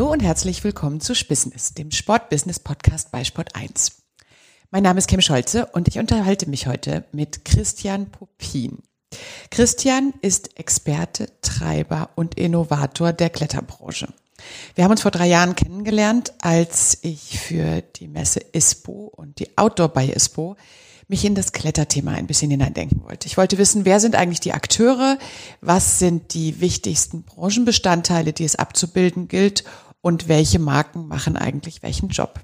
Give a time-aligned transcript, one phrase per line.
[0.00, 4.00] Hallo und herzlich willkommen zu Spissness, dem Sport-Business-Podcast bei Sport 1.
[4.70, 8.78] Mein Name ist Kim Scholze und ich unterhalte mich heute mit Christian Popin.
[9.50, 14.08] Christian ist Experte, Treiber und Innovator der Kletterbranche.
[14.74, 19.58] Wir haben uns vor drei Jahren kennengelernt, als ich für die Messe ISPO und die
[19.58, 20.56] Outdoor bei ISPO
[21.08, 23.26] mich in das Kletterthema ein bisschen hineindenken wollte.
[23.26, 25.18] Ich wollte wissen, wer sind eigentlich die Akteure,
[25.60, 29.64] was sind die wichtigsten Branchenbestandteile, die es abzubilden gilt
[30.00, 32.40] und welche Marken machen eigentlich welchen Job.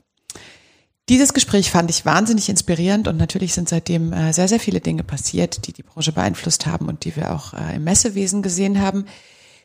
[1.09, 5.05] Dieses Gespräch fand ich wahnsinnig inspirierend und natürlich sind seitdem äh, sehr, sehr viele Dinge
[5.05, 9.06] passiert, die die Branche beeinflusst haben und die wir auch äh, im Messewesen gesehen haben.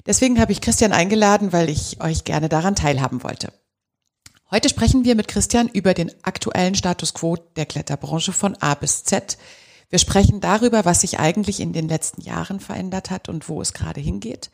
[0.05, 3.51] Deswegen habe ich Christian eingeladen, weil ich euch gerne daran teilhaben wollte.
[4.51, 9.03] Heute sprechen wir mit Christian über den aktuellen Status quo der Kletterbranche von A bis
[9.03, 9.37] Z.
[9.89, 13.73] Wir sprechen darüber, was sich eigentlich in den letzten Jahren verändert hat und wo es
[13.73, 14.51] gerade hingeht.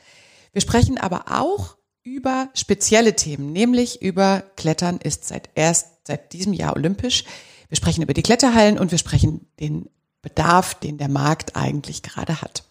[0.53, 1.76] Wir sprechen aber auch
[2.07, 7.25] über spezielle Themen, nämlich über Klettern ist seit erst seit diesem Jahr olympisch.
[7.67, 9.89] Wir sprechen über die Kletterhallen und wir sprechen den
[10.21, 12.63] Bedarf, den der Markt eigentlich gerade hat.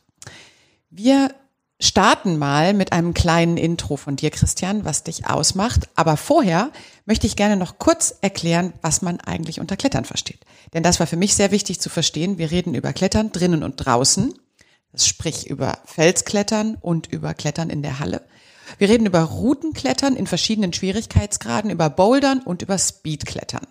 [0.88, 1.34] Wir
[1.78, 5.90] starten mal mit einem kleinen Intro von dir, Christian, was dich ausmacht.
[5.96, 6.70] Aber vorher
[7.04, 10.40] möchte ich gerne noch kurz erklären, was man eigentlich unter Klettern versteht.
[10.72, 12.38] Denn das war für mich sehr wichtig zu verstehen.
[12.38, 14.32] Wir reden über Klettern drinnen und draußen.
[14.92, 18.22] Das sprich über Felsklettern und über Klettern in der Halle.
[18.78, 23.66] Wir reden über Routenklettern in verschiedenen Schwierigkeitsgraden, über Bouldern und über Speedklettern.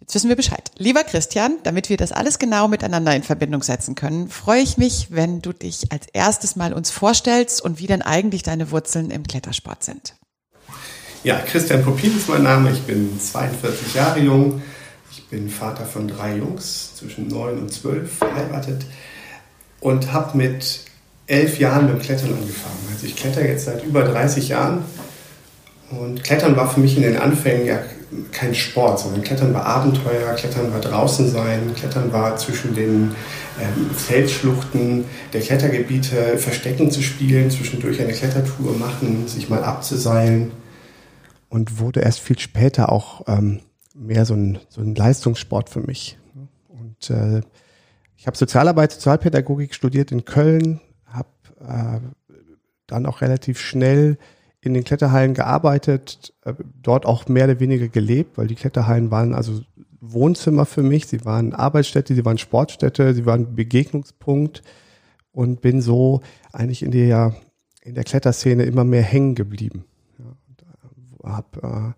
[0.00, 0.70] Jetzt wissen wir Bescheid.
[0.76, 5.08] Lieber Christian, damit wir das alles genau miteinander in Verbindung setzen können, freue ich mich,
[5.10, 9.24] wenn du dich als erstes mal uns vorstellst und wie denn eigentlich deine Wurzeln im
[9.24, 10.14] Klettersport sind.
[11.24, 12.70] Ja, Christian Popin ist mein Name.
[12.70, 14.62] Ich bin 42 Jahre jung.
[15.10, 18.86] Ich bin Vater von drei Jungs, zwischen neun und zwölf, verheiratet
[19.80, 20.85] und habe mit
[21.26, 22.88] elf Jahren mit dem Klettern angefangen.
[22.92, 24.84] Also ich kletter jetzt seit über 30 Jahren
[25.90, 27.80] und Klettern war für mich in den Anfängen ja
[28.32, 33.14] kein Sport, sondern Klettern war Abenteuer, Klettern war draußen sein, Klettern war zwischen den
[33.60, 40.52] ähm, Felsschluchten der Klettergebiete Verstecken zu spielen, zwischendurch eine Klettertour machen, sich mal abzuseilen.
[41.48, 43.60] Und wurde erst viel später auch ähm,
[43.94, 46.18] mehr so ein, so ein Leistungssport für mich.
[46.68, 47.40] Und äh,
[48.16, 50.80] ich habe Sozialarbeit, Sozialpädagogik studiert in Köln,
[51.58, 54.18] dann auch relativ schnell
[54.60, 59.32] in den Kletterhallen gearbeitet, äh, dort auch mehr oder weniger gelebt, weil die Kletterhallen waren
[59.32, 59.60] also
[60.00, 64.62] Wohnzimmer für mich, sie waren Arbeitsstätte, sie waren Sportstätte, sie waren Begegnungspunkt
[65.32, 66.20] und bin so
[66.52, 67.34] eigentlich in der,
[67.82, 69.84] in der Kletterszene immer mehr hängen geblieben.
[70.18, 71.94] Ja, habe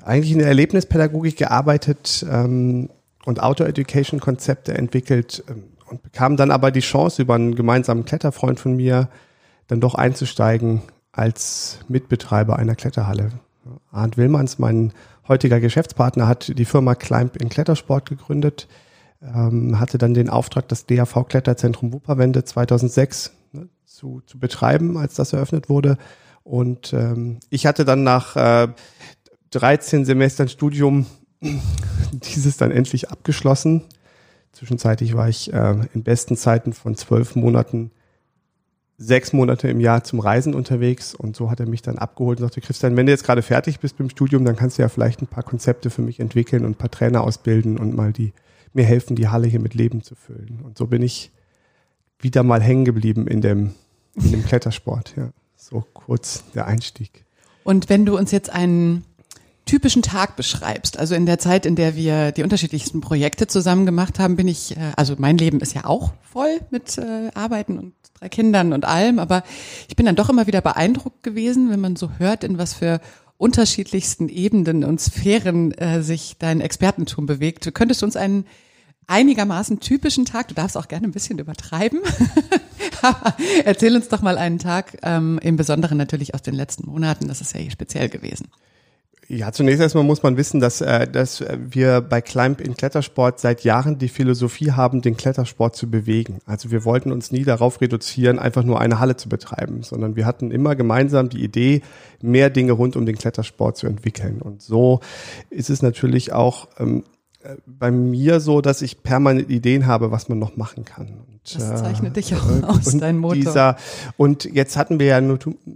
[0.00, 2.88] äh, eigentlich in der Erlebnispädagogik gearbeitet ähm,
[3.24, 8.74] und Outdoor-Education-Konzepte entwickelt ähm, und bekam dann aber die Chance, über einen gemeinsamen Kletterfreund von
[8.74, 9.08] mir
[9.66, 10.82] dann doch einzusteigen
[11.12, 13.28] als Mitbetreiber einer Kletterhalle.
[13.90, 14.92] Arndt Willmanns, mein
[15.28, 18.68] heutiger Geschäftspartner, hat die Firma Climb in Klettersport gegründet,
[19.20, 25.14] ähm, hatte dann den Auftrag, das DAV Kletterzentrum Wupperwende 2006 ne, zu, zu betreiben, als
[25.14, 25.98] das eröffnet wurde.
[26.42, 28.68] Und ähm, ich hatte dann nach äh,
[29.50, 31.04] 13 Semestern Studium
[32.12, 33.84] dieses dann endlich abgeschlossen.
[34.52, 37.90] Zwischenzeitlich war ich äh, in besten Zeiten von zwölf Monaten
[38.98, 42.46] sechs Monate im Jahr zum Reisen unterwegs und so hat er mich dann abgeholt und
[42.46, 44.88] sagte, Christian, wenn du jetzt gerade fertig bist mit dem Studium, dann kannst du ja
[44.88, 48.32] vielleicht ein paar Konzepte für mich entwickeln und ein paar Trainer ausbilden und mal die,
[48.72, 50.60] mir helfen, die Halle hier mit Leben zu füllen.
[50.62, 51.32] Und so bin ich
[52.20, 53.74] wieder mal hängen geblieben in dem,
[54.14, 55.30] in dem Klettersport, ja.
[55.56, 57.24] So kurz der Einstieg.
[57.64, 59.04] Und wenn du uns jetzt einen
[59.66, 64.18] typischen Tag beschreibst, also in der Zeit, in der wir die unterschiedlichsten Projekte zusammen gemacht
[64.18, 67.94] haben, bin ich, äh, also mein Leben ist ja auch voll mit äh, Arbeiten und
[68.18, 69.42] drei Kindern und allem, aber
[69.88, 73.00] ich bin dann doch immer wieder beeindruckt gewesen, wenn man so hört, in was für
[73.36, 77.66] unterschiedlichsten Ebenen und Sphären äh, sich dein Expertentum bewegt.
[77.66, 78.46] Du könntest uns einen
[79.08, 82.00] einigermaßen typischen Tag, du darfst auch gerne ein bisschen übertreiben,
[83.64, 87.40] erzähl uns doch mal einen Tag, ähm, im Besonderen natürlich aus den letzten Monaten, das
[87.40, 88.48] ist ja hier speziell gewesen.
[89.34, 93.64] Ja, zunächst erstmal muss man wissen, dass, äh, dass wir bei Climb in Klettersport seit
[93.64, 96.40] Jahren die Philosophie haben, den Klettersport zu bewegen.
[96.44, 100.26] Also wir wollten uns nie darauf reduzieren, einfach nur eine Halle zu betreiben, sondern wir
[100.26, 101.80] hatten immer gemeinsam die Idee,
[102.20, 104.42] mehr Dinge rund um den Klettersport zu entwickeln.
[104.42, 105.00] Und so
[105.48, 107.04] ist es natürlich auch ähm,
[107.64, 111.24] bei mir so, dass ich permanent Ideen habe, was man noch machen kann.
[111.44, 113.34] Das zeichnet dich auch äh, aus, dein Motor.
[113.34, 113.76] Dieser,
[114.16, 115.20] und jetzt hatten wir ja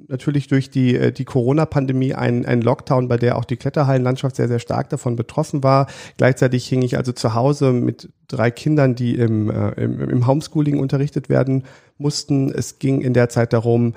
[0.07, 4.47] natürlich durch die, äh, die Corona-Pandemie einen, einen Lockdown, bei der auch die Kletterhallenlandschaft sehr,
[4.47, 5.89] sehr stark davon betroffen war.
[6.19, 10.79] Gleichzeitig hing ich also zu Hause mit drei Kindern, die im, äh, im, im Homeschooling
[10.79, 11.65] unterrichtet werden
[11.99, 12.53] mussten.
[12.53, 13.95] Es ging in der Zeit darum,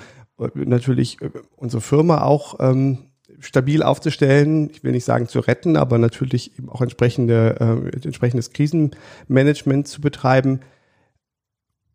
[0.56, 4.70] natürlich äh, unsere Firma auch ähm, stabil aufzustellen.
[4.72, 10.02] Ich will nicht sagen zu retten, aber natürlich eben auch entsprechende, äh, entsprechendes Krisenmanagement zu
[10.02, 10.62] betreiben.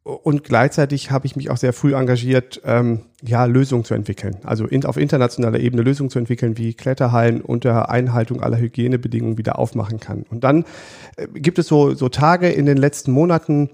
[0.04, 4.36] Und gleichzeitig habe ich mich auch sehr früh engagiert, ähm, ja, Lösungen zu entwickeln.
[4.44, 9.58] Also in, auf internationaler Ebene Lösungen zu entwickeln, wie Kletterhallen unter Einhaltung aller Hygienebedingungen wieder
[9.58, 10.26] aufmachen kann.
[10.28, 10.66] Und dann
[11.16, 13.70] äh, gibt es so, so Tage in den letzten Monaten,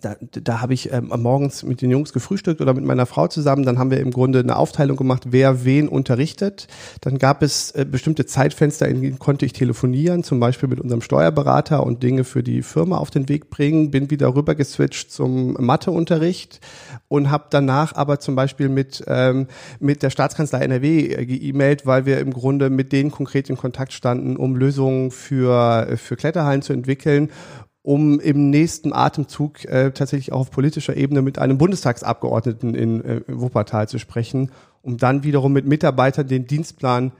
[0.00, 3.64] da, da habe ich ähm, morgens mit den Jungs gefrühstückt oder mit meiner Frau zusammen.
[3.64, 6.66] Dann haben wir im Grunde eine Aufteilung gemacht, wer wen unterrichtet.
[7.02, 11.02] Dann gab es äh, bestimmte Zeitfenster, in denen konnte ich telefonieren, zum Beispiel mit unserem
[11.02, 13.92] Steuerberater und Dinge für die Firma auf den Weg bringen.
[13.92, 16.60] Bin wieder rüber geswitcht zum Matheunterricht
[17.06, 19.46] und habe danach aber zum Beispiel mit, ähm,
[19.78, 23.92] mit der Staatskanzlei NRW äh, geemailt, weil wir im Grunde mit denen konkret in Kontakt
[23.92, 27.30] standen, um Lösungen für, für Kletterhallen zu entwickeln
[27.86, 33.20] um im nächsten Atemzug äh, tatsächlich auch auf politischer Ebene mit einem Bundestagsabgeordneten in äh,
[33.28, 34.50] Wuppertal zu sprechen,
[34.82, 37.12] um dann wiederum mit Mitarbeitern den Dienstplan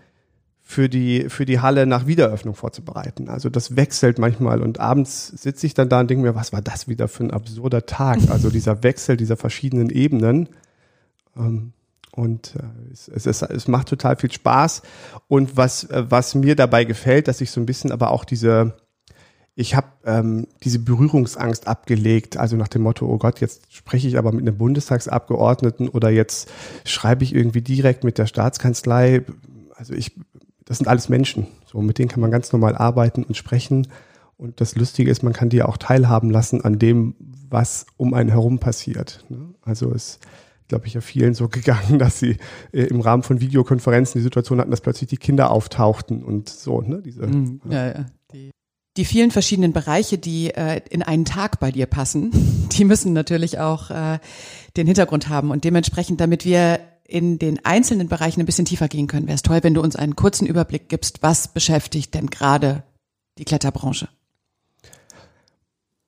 [0.60, 3.28] für die, für die Halle nach Wiederöffnung vorzubereiten.
[3.28, 6.62] Also das wechselt manchmal und abends sitze ich dann da und denke mir, was war
[6.62, 8.18] das wieder für ein absurder Tag?
[8.28, 10.48] Also dieser Wechsel dieser verschiedenen Ebenen.
[11.36, 11.74] Ähm,
[12.10, 14.82] und äh, es, es, es, es macht total viel Spaß.
[15.28, 18.74] Und was, äh, was mir dabei gefällt, dass ich so ein bisschen aber auch diese,
[19.58, 24.19] ich habe ähm, diese Berührungsangst abgelegt, also nach dem Motto, oh Gott, jetzt spreche ich
[24.19, 26.50] aber mit einem Bundestagsabgeordneten oder jetzt
[26.85, 29.25] schreibe ich irgendwie direkt mit der Staatskanzlei.
[29.75, 30.12] Also ich,
[30.67, 33.88] das sind alles Menschen, so mit denen kann man ganz normal arbeiten und sprechen.
[34.37, 37.14] Und das Lustige ist, man kann die auch teilhaben lassen an dem,
[37.49, 39.25] was um einen herum passiert.
[39.31, 39.55] Ne?
[39.62, 40.20] Also es
[40.69, 42.37] glaube ich, ja vielen so gegangen, dass sie
[42.73, 46.82] äh, im Rahmen von Videokonferenzen die Situation hatten, dass plötzlich die Kinder auftauchten und so,
[46.82, 47.00] ne?
[47.00, 47.61] Diese, mhm.
[47.70, 48.06] ja, ja
[48.96, 52.31] die vielen verschiedenen Bereiche, die äh, in einen Tag bei dir passen,
[52.72, 54.19] die müssen natürlich auch äh,
[54.76, 55.50] den Hintergrund haben.
[55.50, 59.43] Und dementsprechend, damit wir in den einzelnen Bereichen ein bisschen tiefer gehen können, wäre es
[59.43, 62.82] toll, wenn du uns einen kurzen Überblick gibst, was beschäftigt denn gerade
[63.38, 64.08] die Kletterbranche?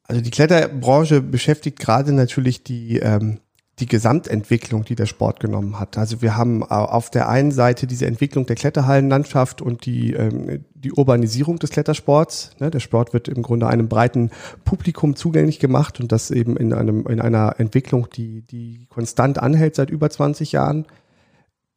[0.03, 3.41] Also die Kletterbranche beschäftigt gerade natürlich die ähm,
[3.81, 5.99] die Gesamtentwicklung, die der Sport genommen hat.
[5.99, 10.93] Also wir haben auf der einen Seite diese Entwicklung der Kletterhallenlandschaft und die, ähm, die
[10.93, 12.51] Urbanisierung des Klettersports.
[12.59, 14.31] Ne, der Sport wird im Grunde einem breiten
[14.65, 19.77] Publikum zugänglich gemacht und das eben in, einem, in einer Entwicklung, die, die konstant anhält
[19.77, 20.87] seit über 20 Jahren.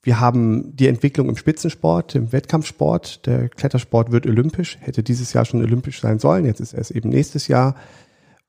[0.03, 3.27] Wir haben die Entwicklung im Spitzensport, im Wettkampfsport.
[3.27, 6.89] Der Klettersport wird olympisch, hätte dieses Jahr schon olympisch sein sollen, jetzt ist er es
[6.89, 7.75] eben nächstes Jahr.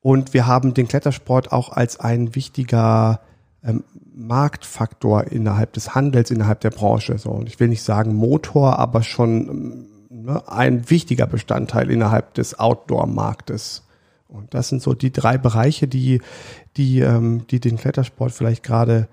[0.00, 3.20] Und wir haben den Klettersport auch als ein wichtiger
[3.64, 7.18] ähm, Marktfaktor innerhalb des Handels, innerhalb der Branche.
[7.18, 12.34] So, und ich will nicht sagen Motor, aber schon ähm, ne, ein wichtiger Bestandteil innerhalb
[12.34, 13.82] des Outdoor-Marktes.
[14.28, 16.20] Und das sind so die drei Bereiche, die,
[16.76, 19.08] die, ähm, die den Klettersport vielleicht gerade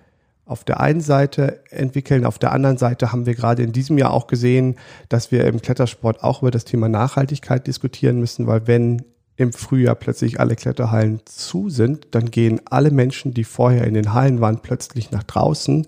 [0.45, 2.25] auf der einen Seite entwickeln.
[2.25, 5.61] Auf der anderen Seite haben wir gerade in diesem Jahr auch gesehen, dass wir im
[5.61, 9.03] Klettersport auch über das Thema Nachhaltigkeit diskutieren müssen, weil wenn
[9.39, 14.13] im Frühjahr plötzlich alle Kletterhallen zu sind, dann gehen alle Menschen, die vorher in den
[14.13, 15.87] Hallen waren, plötzlich nach draußen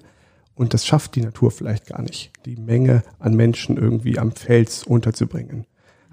[0.55, 4.83] und das schafft die Natur vielleicht gar nicht, die Menge an Menschen irgendwie am Fels
[4.83, 5.65] unterzubringen.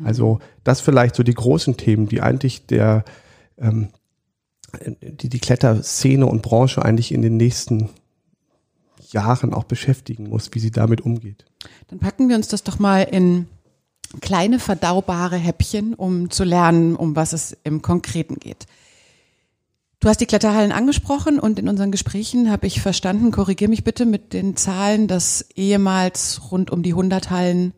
[0.03, 3.05] Also das vielleicht so die großen Themen, die eigentlich der
[3.57, 3.89] ähm,
[5.01, 7.89] die die Kletterszene und Branche eigentlich in den nächsten
[9.11, 11.45] Jahren auch beschäftigen muss, wie sie damit umgeht.
[11.89, 13.47] Dann packen wir uns das doch mal in
[14.21, 18.67] kleine verdaubare Häppchen, um zu lernen, um was es im Konkreten geht.
[20.01, 24.07] Du hast die Kletterhallen angesprochen und in unseren Gesprächen habe ich verstanden, korrigier mich bitte
[24.07, 27.73] mit den Zahlen, dass ehemals rund um die 100 Hallen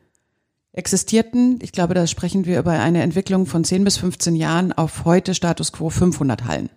[0.73, 1.59] existierten.
[1.63, 5.35] Ich glaube, da sprechen wir über eine Entwicklung von 10 bis 15 Jahren auf heute
[5.35, 6.69] Status quo 500 Hallen.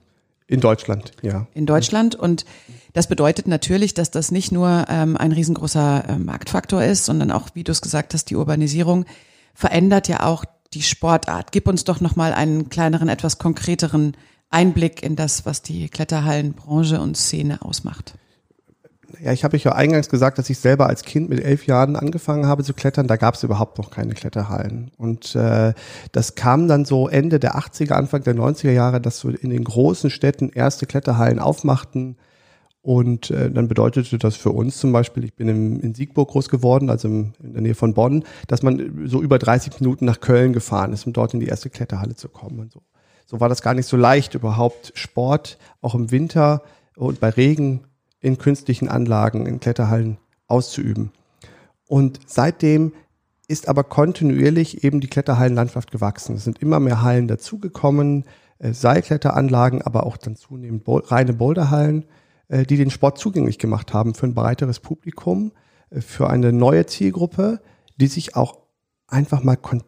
[0.47, 1.47] In Deutschland, ja.
[1.53, 2.15] In Deutschland.
[2.15, 2.45] Und
[2.93, 7.49] das bedeutet natürlich, dass das nicht nur ähm, ein riesengroßer äh, Marktfaktor ist, sondern auch,
[7.53, 9.05] wie du es gesagt hast, die Urbanisierung
[9.53, 11.51] verändert ja auch die Sportart.
[11.51, 14.17] Gib uns doch noch mal einen kleineren, etwas konkreteren
[14.49, 18.15] Einblick in das, was die Kletterhallenbranche und Szene ausmacht.
[19.21, 22.47] Ja, ich habe ja eingangs gesagt, dass ich selber als Kind mit elf Jahren angefangen
[22.47, 23.07] habe zu klettern.
[23.07, 24.91] Da gab es überhaupt noch keine Kletterhallen.
[24.97, 25.73] Und äh,
[26.11, 29.63] das kam dann so Ende der 80er, Anfang der 90er Jahre, dass so in den
[29.63, 32.17] großen Städten erste Kletterhallen aufmachten
[32.83, 36.49] und äh, dann bedeutete das für uns zum Beispiel, ich bin im, in Siegburg groß
[36.49, 40.19] geworden, also im, in der Nähe von Bonn, dass man so über 30 Minuten nach
[40.19, 42.59] Köln gefahren ist, um dort in die erste Kletterhalle zu kommen.
[42.59, 42.81] Und so.
[43.25, 46.61] so war das gar nicht so leicht, überhaupt Sport auch im Winter
[46.97, 47.85] und bei Regen
[48.19, 51.13] in künstlichen Anlagen, in Kletterhallen auszuüben.
[51.87, 52.91] Und seitdem
[53.47, 56.35] ist aber kontinuierlich eben die Kletterhallenlandschaft gewachsen.
[56.35, 58.25] Es sind immer mehr Hallen dazugekommen,
[58.59, 62.05] äh, Seilkletteranlagen, aber auch dann zunehmend reine Boulderhallen äh,
[62.49, 65.51] die den Sport zugänglich gemacht haben für ein breiteres Publikum,
[65.89, 67.61] äh, für eine neue Zielgruppe,
[67.97, 68.59] die sich auch
[69.07, 69.83] einfach mal kon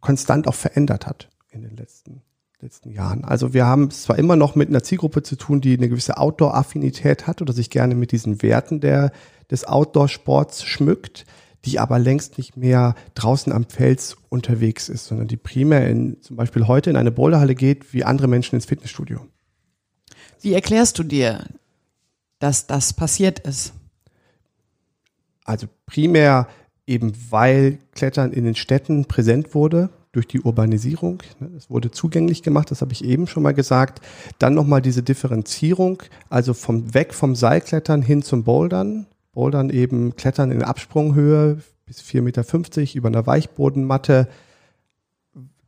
[0.00, 2.22] konstant auch verändert hat in den letzten
[2.60, 3.24] letzten Jahren.
[3.24, 6.16] Also wir haben es zwar immer noch mit einer Zielgruppe zu tun, die eine gewisse
[6.16, 9.12] Outdoor-Affinität hat oder sich gerne mit diesen Werten der,
[9.50, 11.26] des Outdoor-Sports schmückt,
[11.64, 16.36] die aber längst nicht mehr draußen am Fels unterwegs ist, sondern die primär in, zum
[16.36, 19.26] Beispiel heute in eine Boulderhalle geht, wie andere Menschen ins Fitnessstudio.
[20.40, 21.44] Wie erklärst du dir,
[22.38, 23.72] dass das passiert ist?
[25.44, 26.48] Also primär
[26.86, 31.22] eben weil Klettern in den Städten präsent wurde durch die Urbanisierung.
[31.40, 34.00] Ne, es wurde zugänglich gemacht, das habe ich eben schon mal gesagt.
[34.38, 39.06] Dann nochmal diese Differenzierung, also vom weg vom Seilklettern hin zum Bouldern.
[39.32, 44.28] Bouldern eben Klettern in Absprunghöhe bis 4,50 Meter über einer Weichbodenmatte.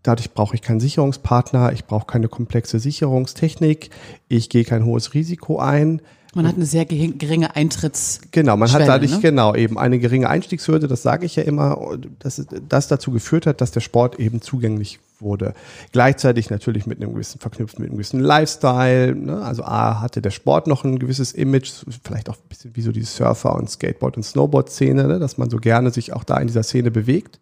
[0.03, 3.91] Dadurch brauche ich keinen Sicherungspartner, ich brauche keine komplexe Sicherungstechnik,
[4.29, 6.01] ich gehe kein hohes Risiko ein.
[6.35, 8.21] Man hat eine sehr geringe Eintritts.
[8.33, 9.21] Genau, man hat dadurch ne?
[9.21, 13.61] genau eben eine geringe Einstiegshürde, das sage ich ja immer, dass das dazu geführt hat,
[13.61, 15.55] dass der Sport eben zugänglich wurde.
[15.93, 19.15] Gleichzeitig natürlich mit einem gewissen verknüpft mit einem gewissen Lifestyle.
[19.15, 19.43] Ne?
[19.43, 21.71] Also A hatte der Sport noch ein gewisses Image,
[22.05, 25.19] vielleicht auch ein bisschen wie so die Surfer- und Skateboard- und Snowboard-Szene, ne?
[25.19, 27.41] dass man so gerne sich auch da in dieser Szene bewegt.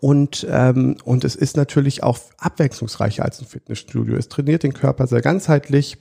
[0.00, 4.16] Und, ähm, und es ist natürlich auch abwechslungsreicher als ein Fitnessstudio.
[4.16, 5.98] Es trainiert den Körper sehr ganzheitlich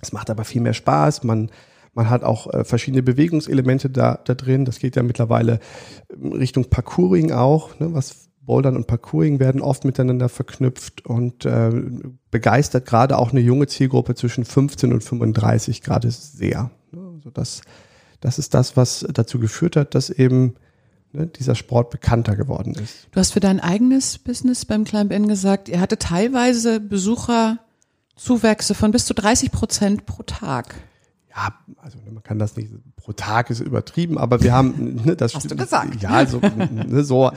[0.00, 1.24] es macht aber viel mehr Spaß.
[1.24, 1.50] Man,
[1.94, 4.64] man hat auch äh, verschiedene Bewegungselemente da, da drin.
[4.64, 5.60] Das geht ja mittlerweile
[6.10, 11.70] ähm, Richtung Parkouring auch, ne, was Bouldern und Parkouring werden oft miteinander verknüpft und äh,
[12.30, 16.70] begeistert gerade auch eine junge Zielgruppe zwischen 15 und 35 gerade sehr.
[16.92, 17.12] Ne?
[17.16, 17.62] Also das,
[18.20, 20.54] das ist das, was dazu geführt hat, dass eben
[21.12, 23.08] ne, dieser Sport bekannter geworden ist.
[23.10, 27.58] Du hast für dein eigenes Business beim Climb In gesagt, ihr hatte teilweise Besucher
[28.16, 30.74] Zuwächse von bis zu 30 Prozent pro Tag.
[31.30, 35.34] Ja, also man kann das nicht, pro Tag ist übertrieben, aber wir haben, ne, das
[35.34, 36.02] Hast du gesagt?
[36.02, 37.30] Ja, also, ne, so,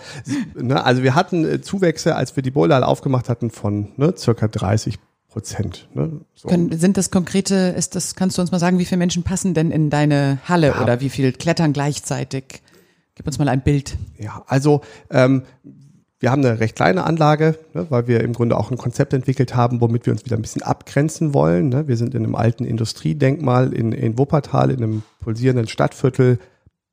[0.56, 4.48] ne, also wir hatten äh, Zuwächse, als wir die Boulderhalle aufgemacht hatten, von ne, circa
[4.48, 5.90] 30 Prozent.
[5.94, 6.48] Ne, so.
[6.48, 9.54] Können, sind das konkrete, ist das, kannst du uns mal sagen, wie viele Menschen passen
[9.54, 10.82] denn in deine Halle ja.
[10.82, 12.62] oder wie viel klettern gleichzeitig?
[13.16, 13.98] Gib uns mal ein Bild.
[14.18, 15.44] Ja, also ähm,
[16.20, 19.56] wir haben eine recht kleine Anlage, ne, weil wir im Grunde auch ein Konzept entwickelt
[19.56, 21.70] haben, womit wir uns wieder ein bisschen abgrenzen wollen.
[21.70, 21.88] Ne.
[21.88, 26.40] Wir sind in einem alten Industriedenkmal in, in Wuppertal, in einem pulsierenden Stadtviertel,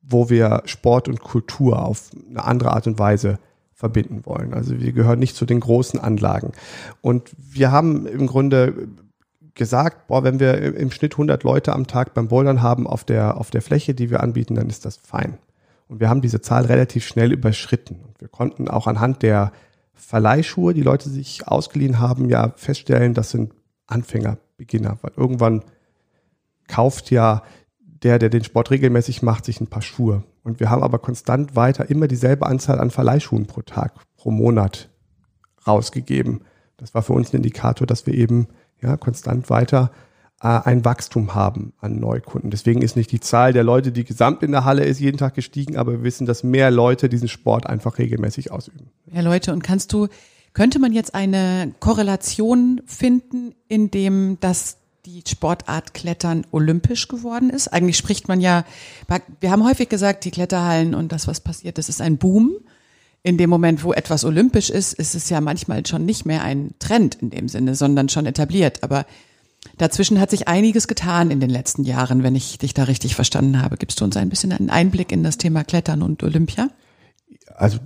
[0.01, 3.39] wo wir Sport und Kultur auf eine andere Art und Weise
[3.73, 4.53] verbinden wollen.
[4.53, 6.53] Also wir gehören nicht zu den großen Anlagen.
[7.01, 8.87] Und wir haben im Grunde
[9.53, 13.37] gesagt, boah, wenn wir im Schnitt 100 Leute am Tag beim Bouldern haben auf der,
[13.37, 15.37] auf der Fläche, die wir anbieten, dann ist das fein.
[15.87, 18.01] Und wir haben diese Zahl relativ schnell überschritten.
[18.05, 19.51] Und wir konnten auch anhand der
[19.93, 23.53] Verleihschuhe, die Leute sich ausgeliehen haben, ja feststellen, das sind
[23.87, 25.63] Anfänger, Beginner, weil irgendwann
[26.67, 27.43] kauft ja
[27.79, 30.23] der, der den Sport regelmäßig macht, sich ein paar Schuhe.
[30.43, 34.89] Und wir haben aber konstant weiter immer dieselbe Anzahl an Verleihschuhen pro Tag, pro Monat
[35.65, 36.41] rausgegeben.
[36.77, 38.47] Das war für uns ein Indikator, dass wir eben
[38.81, 39.91] ja konstant weiter
[40.39, 42.51] ein Wachstum haben an Neukunden.
[42.51, 45.33] Deswegen ist nicht die Zahl der Leute, die gesamt in der Halle ist, jeden Tag
[45.33, 48.91] gestiegen, aber wir wissen, dass mehr Leute diesen Sport einfach regelmäßig ausüben.
[49.05, 49.51] Mehr Leute.
[49.51, 50.07] Und kannst du,
[50.53, 54.77] könnte man jetzt eine Korrelation finden, in dem das
[55.07, 57.69] die Sportart Klettern olympisch geworden ist?
[57.69, 58.63] Eigentlich spricht man ja,
[59.39, 62.57] wir haben häufig gesagt, die Kletterhallen und das, was passiert, das ist ein Boom.
[63.23, 66.75] In dem Moment, wo etwas olympisch ist, ist es ja manchmal schon nicht mehr ein
[66.77, 68.83] Trend in dem Sinne, sondern schon etabliert.
[68.83, 69.05] Aber
[69.77, 73.61] Dazwischen hat sich einiges getan in den letzten Jahren, wenn ich dich da richtig verstanden
[73.61, 73.77] habe.
[73.77, 76.69] Gibst du uns ein bisschen einen Einblick in das Thema Klettern und Olympia?
[77.55, 77.79] Also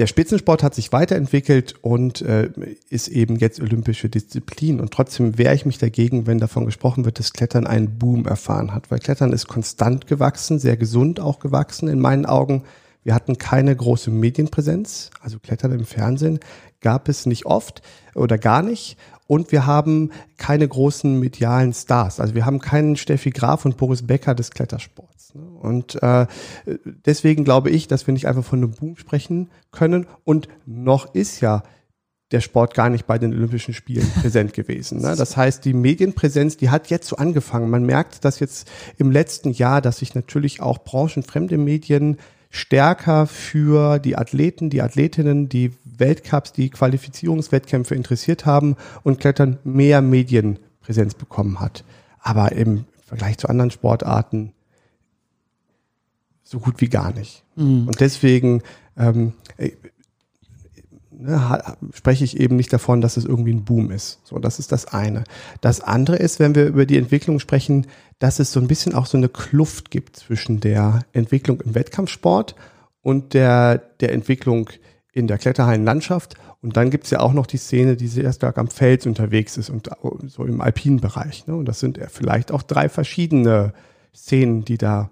[0.00, 2.48] der Spitzensport hat sich weiterentwickelt und äh,
[2.88, 4.80] ist eben jetzt olympische Disziplin.
[4.80, 8.72] Und trotzdem wehre ich mich dagegen, wenn davon gesprochen wird, dass Klettern einen Boom erfahren
[8.72, 8.90] hat.
[8.90, 12.62] Weil Klettern ist konstant gewachsen, sehr gesund auch gewachsen in meinen Augen.
[13.04, 16.40] Wir hatten keine große Medienpräsenz, also Klettern im Fernsehen
[16.80, 17.82] gab es nicht oft
[18.14, 18.96] oder gar nicht.
[19.30, 22.18] Und wir haben keine großen medialen Stars.
[22.18, 25.36] Also wir haben keinen Steffi Graf und Boris Becker des Klettersports.
[25.36, 25.42] Ne?
[25.42, 26.26] Und äh,
[27.06, 30.08] deswegen glaube ich, dass wir nicht einfach von einem Boom sprechen können.
[30.24, 31.62] Und noch ist ja
[32.32, 35.00] der Sport gar nicht bei den Olympischen Spielen präsent gewesen.
[35.00, 35.14] Ne?
[35.14, 37.70] Das heißt, die Medienpräsenz, die hat jetzt so angefangen.
[37.70, 38.68] Man merkt das jetzt
[38.98, 42.16] im letzten Jahr, dass sich natürlich auch branchenfremde Medien
[42.50, 50.02] stärker für die Athleten, die Athletinnen, die Weltcups, die Qualifizierungswettkämpfe interessiert haben und Klettern mehr
[50.02, 51.84] Medienpräsenz bekommen hat.
[52.18, 54.52] Aber im Vergleich zu anderen Sportarten
[56.42, 57.44] so gut wie gar nicht.
[57.54, 57.86] Mhm.
[57.86, 58.62] Und deswegen,
[58.96, 59.34] ähm,
[61.20, 64.20] ne, spreche ich eben nicht davon, dass es irgendwie ein Boom ist.
[64.24, 65.24] So, das ist das eine.
[65.60, 67.86] Das andere ist, wenn wir über die Entwicklung sprechen,
[68.18, 72.54] dass es so ein bisschen auch so eine Kluft gibt zwischen der Entwicklung im Wettkampfsport
[73.02, 74.70] und der, der Entwicklung
[75.12, 76.34] in der Kletterhallenlandschaft.
[76.62, 79.70] Und dann gibt's ja auch noch die Szene, die sehr stark am Fels unterwegs ist
[79.70, 79.88] und
[80.26, 81.46] so im alpinen Bereich.
[81.46, 81.54] Ne?
[81.54, 83.72] Und das sind vielleicht auch drei verschiedene
[84.14, 85.08] Szenen, die da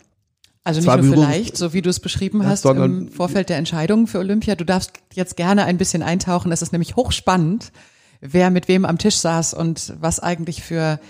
[0.68, 4.18] also nicht nur vielleicht, so wie du es beschrieben hast im Vorfeld der Entscheidung für
[4.18, 4.54] Olympia.
[4.54, 6.52] Du darfst jetzt gerne ein bisschen eintauchen.
[6.52, 7.72] Es ist nämlich hochspannend,
[8.20, 11.00] wer mit wem am Tisch saß und was eigentlich für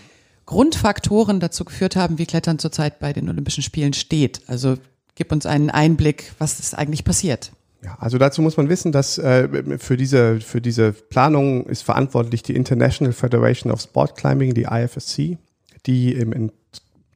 [0.47, 4.43] Grundfaktoren dazu geführt haben, wie Klettern zurzeit bei den Olympischen Spielen steht.
[4.47, 4.77] Also
[5.17, 7.51] gib uns einen Einblick, was ist eigentlich passiert.
[7.83, 12.45] Ja, also dazu muss man wissen, dass äh, für diese für diese Planung ist verantwortlich
[12.45, 15.39] die International Federation of Sport Climbing, die IFSC,
[15.87, 16.33] die im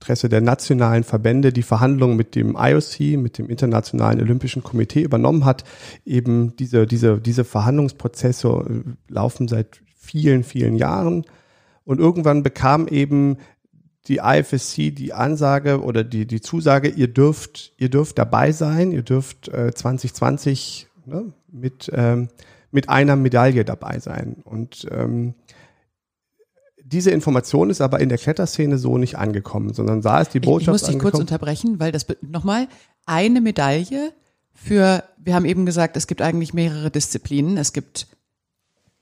[0.02, 5.44] Interesse der nationalen Verbände die Verhandlungen mit dem IOC, mit dem Internationalen Olympischen Komitee übernommen
[5.44, 5.62] hat.
[6.04, 11.24] Eben diese diese diese Verhandlungsprozesse äh, laufen seit vielen vielen Jahren
[11.84, 13.36] und irgendwann bekam eben
[14.08, 19.02] die IFSC die Ansage oder die, die Zusage, ihr dürft, ihr dürft dabei sein, ihr
[19.02, 22.28] dürft äh, 2020 ne, mit, ähm,
[22.72, 24.38] mit einer Medaille dabei sein.
[24.42, 25.34] Und ähm,
[26.92, 30.82] diese Information ist aber in der Kletterszene so nicht angekommen, sondern da ist die Botschaft.
[30.82, 32.68] Ich, ich muss dich kurz unterbrechen, weil das nochmal
[33.06, 34.12] eine Medaille
[34.52, 37.56] für, wir haben eben gesagt, es gibt eigentlich mehrere Disziplinen.
[37.56, 38.06] Es gibt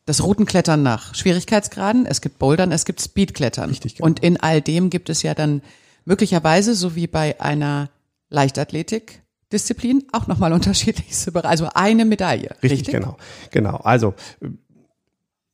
[0.06, 3.68] das Routenklettern nach Schwierigkeitsgraden, es gibt Bouldern, es gibt Speedklettern.
[3.68, 4.06] Richtig, genau.
[4.06, 5.62] Und in all dem gibt es ja dann
[6.04, 7.90] möglicherweise, so wie bei einer
[8.28, 12.50] Leichtathletik, Disziplin auch nochmal unterschiedlichste Bereiche, also eine Medaille.
[12.62, 13.16] Richtig, richtig, genau.
[13.50, 13.76] Genau.
[13.76, 14.14] Also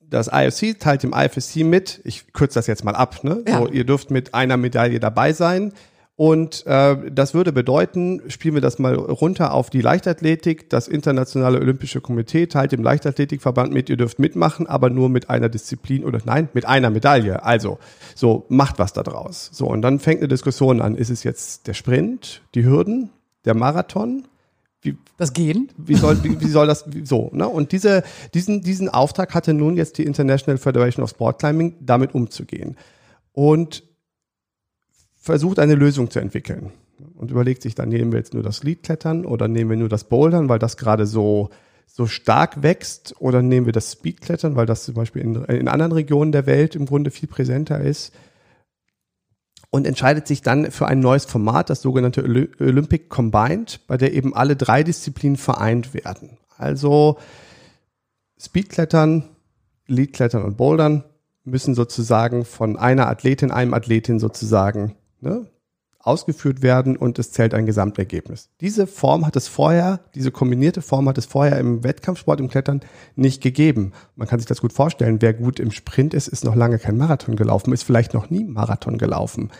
[0.09, 3.43] das IFC teilt dem IFSC mit, ich kürze das jetzt mal ab, ne?
[3.47, 3.59] Ja.
[3.59, 5.73] So, ihr dürft mit einer Medaille dabei sein.
[6.17, 10.71] Und äh, das würde bedeuten, spielen wir das mal runter auf die Leichtathletik.
[10.71, 15.51] Das Internationale Olympische Komitee teilt dem Leichtathletikverband mit, ihr dürft mitmachen, aber nur mit einer
[15.51, 17.45] Disziplin oder nein, mit einer Medaille.
[17.45, 17.79] Also,
[18.15, 19.51] so, macht was da draus.
[19.53, 20.97] So, und dann fängt eine Diskussion an.
[20.97, 23.11] Ist es jetzt der Sprint, die Hürden,
[23.45, 24.27] der Marathon?
[24.87, 25.69] Wie, das Gehen?
[25.77, 27.49] Wie soll, wie, wie soll das, wie, so, ne?
[27.49, 32.15] Und diese, diesen, diesen Auftrag hatte nun jetzt die International Federation of Sport Climbing, damit
[32.15, 32.77] umzugehen.
[33.33, 33.83] Und
[35.17, 36.73] versucht eine Lösung zu entwickeln
[37.17, 40.05] und überlegt sich dann, nehmen wir jetzt nur das Leadklettern oder nehmen wir nur das
[40.05, 41.51] Bouldern, weil das gerade so,
[41.87, 45.93] so stark wächst oder nehmen wir das Speedklettern, weil das zum Beispiel in, in anderen
[45.93, 48.15] Regionen der Welt im Grunde viel präsenter ist
[49.77, 54.35] und entscheidet sich dann für ein neues Format, das sogenannte Olympic Combined, bei der eben
[54.35, 56.39] alle drei Disziplinen vereint werden.
[56.57, 57.19] Also
[58.41, 59.25] Speedklettern,
[59.87, 61.05] Leadklettern und Bouldern
[61.45, 65.47] müssen sozusagen von einer Athletin, einem Athletin sozusagen ne,
[66.07, 68.51] ausgeführt werden und es zählt ein Gesamtergebnis.
[68.61, 72.81] Diese Form hat es vorher, diese kombinierte Form hat es vorher im Wettkampfsport, im Klettern
[73.15, 73.93] nicht gegeben.
[74.15, 75.21] Man kann sich das gut vorstellen.
[75.21, 78.45] Wer gut im Sprint ist, ist noch lange kein Marathon gelaufen, ist vielleicht noch nie
[78.45, 79.51] Marathon gelaufen.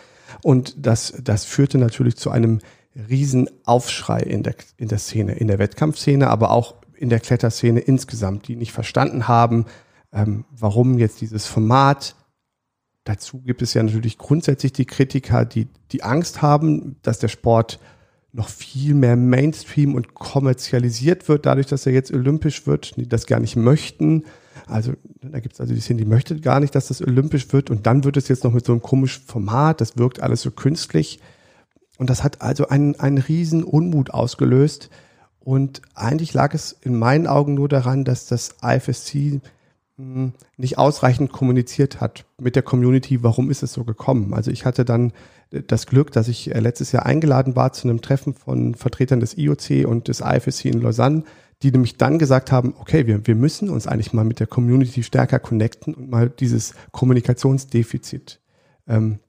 [0.41, 2.59] Und das, das führte natürlich zu einem
[3.09, 7.79] riesen Aufschrei in der, in der Szene, in der Wettkampfszene, aber auch in der Kletterszene
[7.79, 9.65] insgesamt, die nicht verstanden haben,
[10.11, 12.15] ähm, warum jetzt dieses Format
[13.07, 17.79] Dazu gibt es ja natürlich grundsätzlich die Kritiker, die die Angst haben, dass der Sport
[18.33, 23.25] noch viel mehr Mainstream und kommerzialisiert wird, dadurch, dass er jetzt olympisch wird, die das
[23.25, 24.25] gar nicht möchten.
[24.65, 24.91] Also
[25.21, 27.87] da gibt es also die Szene, die möchte gar nicht, dass das olympisch wird und
[27.87, 31.21] dann wird es jetzt noch mit so einem komischen Format, das wirkt alles so künstlich.
[31.97, 34.89] Und das hat also einen, einen riesen Unmut ausgelöst.
[35.39, 39.39] Und eigentlich lag es in meinen Augen nur daran, dass das IFSC
[39.97, 44.33] nicht ausreichend kommuniziert hat mit der Community, warum ist es so gekommen.
[44.33, 45.11] Also ich hatte dann
[45.49, 49.37] das Glück, dass ich äh, letztes Jahr eingeladen war zu einem Treffen von Vertretern des
[49.37, 51.23] IOC und des IFSC in Lausanne,
[51.63, 55.01] die nämlich dann gesagt haben, okay, wir, wir müssen uns eigentlich mal mit der Community
[55.03, 58.39] stärker connecten und mal dieses Kommunikationsdefizit
[58.87, 59.19] ähm,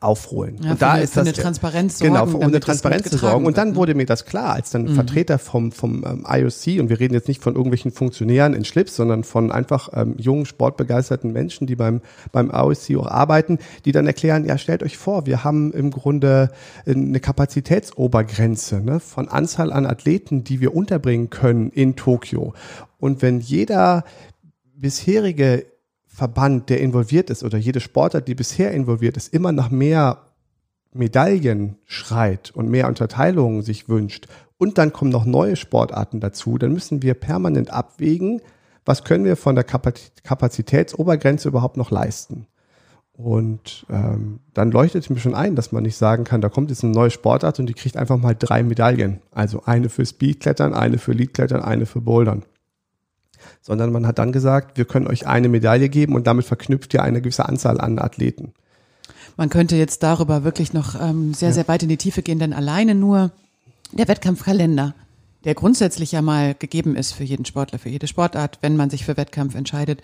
[0.00, 0.58] aufholen.
[0.62, 3.46] Ja, und da eine, ist das eine Transparenz sorgen, genau, um eine Transparenz zu sorgen.
[3.46, 3.80] Und dann wird, ne?
[3.80, 4.94] wurde mir das klar, als dann mhm.
[4.94, 8.96] Vertreter vom vom ähm, IOC und wir reden jetzt nicht von irgendwelchen Funktionären in Schlips,
[8.96, 12.00] sondern von einfach ähm, jungen sportbegeisterten Menschen, die beim
[12.32, 16.50] beim IOC auch arbeiten, die dann erklären: Ja, stellt euch vor, wir haben im Grunde
[16.86, 22.54] eine Kapazitätsobergrenze ne, von Anzahl an Athleten, die wir unterbringen können in Tokio.
[22.98, 24.04] Und wenn jeder
[24.76, 25.66] bisherige
[26.14, 30.18] Verband, der involviert ist oder jede Sportart, die bisher involviert ist, immer nach mehr
[30.92, 36.72] Medaillen schreit und mehr Unterteilungen sich wünscht und dann kommen noch neue Sportarten dazu, dann
[36.72, 38.40] müssen wir permanent abwägen,
[38.84, 42.46] was können wir von der Kapazitätsobergrenze überhaupt noch leisten.
[43.16, 46.82] Und ähm, dann leuchtet mir schon ein, dass man nicht sagen kann, da kommt jetzt
[46.82, 49.20] eine neue Sportart und die kriegt einfach mal drei Medaillen.
[49.30, 52.44] Also eine für Speedklettern, eine für Leadklettern, eine für Bouldern.
[53.64, 57.02] Sondern man hat dann gesagt, wir können euch eine Medaille geben und damit verknüpft ihr
[57.02, 58.52] eine gewisse Anzahl an Athleten.
[59.38, 62.52] Man könnte jetzt darüber wirklich noch ähm, sehr, sehr weit in die Tiefe gehen, denn
[62.52, 63.32] alleine nur
[63.90, 64.94] der Wettkampfkalender,
[65.44, 69.04] der grundsätzlich ja mal gegeben ist für jeden Sportler, für jede Sportart, wenn man sich
[69.04, 70.02] für Wettkampf entscheidet,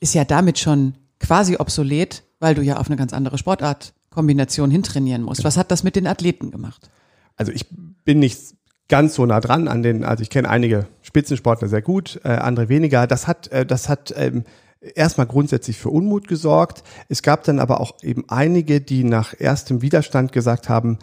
[0.00, 5.22] ist ja damit schon quasi obsolet, weil du ja auf eine ganz andere Sportartkombination hintrainieren
[5.22, 5.44] musst.
[5.44, 6.88] Was hat das mit den Athleten gemacht?
[7.36, 7.66] Also ich
[8.04, 8.54] bin nicht
[8.88, 12.68] ganz so nah dran an den, also ich kenne einige Spitzensportler sehr gut, äh, andere
[12.68, 13.06] weniger.
[13.06, 14.44] Das hat, äh, das hat ähm,
[14.80, 16.82] erstmal grundsätzlich für Unmut gesorgt.
[17.08, 20.98] Es gab dann aber auch eben einige, die nach erstem Widerstand gesagt haben,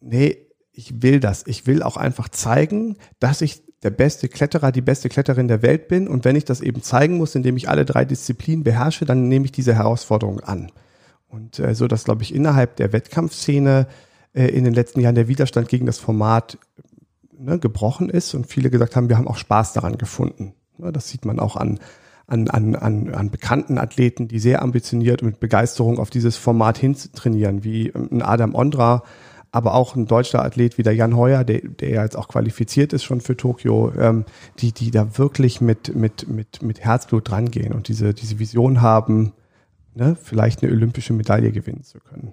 [0.00, 0.38] nee,
[0.72, 1.44] ich will das.
[1.46, 5.88] Ich will auch einfach zeigen, dass ich der beste Kletterer, die beste Kletterin der Welt
[5.88, 6.08] bin.
[6.08, 9.46] Und wenn ich das eben zeigen muss, indem ich alle drei Disziplinen beherrsche, dann nehme
[9.46, 10.70] ich diese Herausforderung an.
[11.28, 13.86] Und äh, so, dass, glaube ich, innerhalb der Wettkampfszene
[14.32, 16.58] äh, in den letzten Jahren der Widerstand gegen das Format
[17.38, 20.54] ne, gebrochen ist und viele gesagt haben, wir haben auch Spaß daran gefunden.
[20.78, 21.78] Das sieht man auch an,
[22.26, 26.78] an, an, an, an bekannten Athleten, die sehr ambitioniert und mit Begeisterung auf dieses Format
[26.78, 29.02] hin trainieren, wie ähm, ein Adam Ondra,
[29.52, 32.92] aber auch ein deutscher Athlet wie der Jan Heuer, der, der ja jetzt auch qualifiziert
[32.92, 34.24] ist schon für Tokio, ähm,
[34.58, 39.32] die, die da wirklich mit, mit, mit, mit Herzblut drangehen und diese, diese Vision haben,
[39.94, 42.32] ne, vielleicht eine olympische Medaille gewinnen zu können.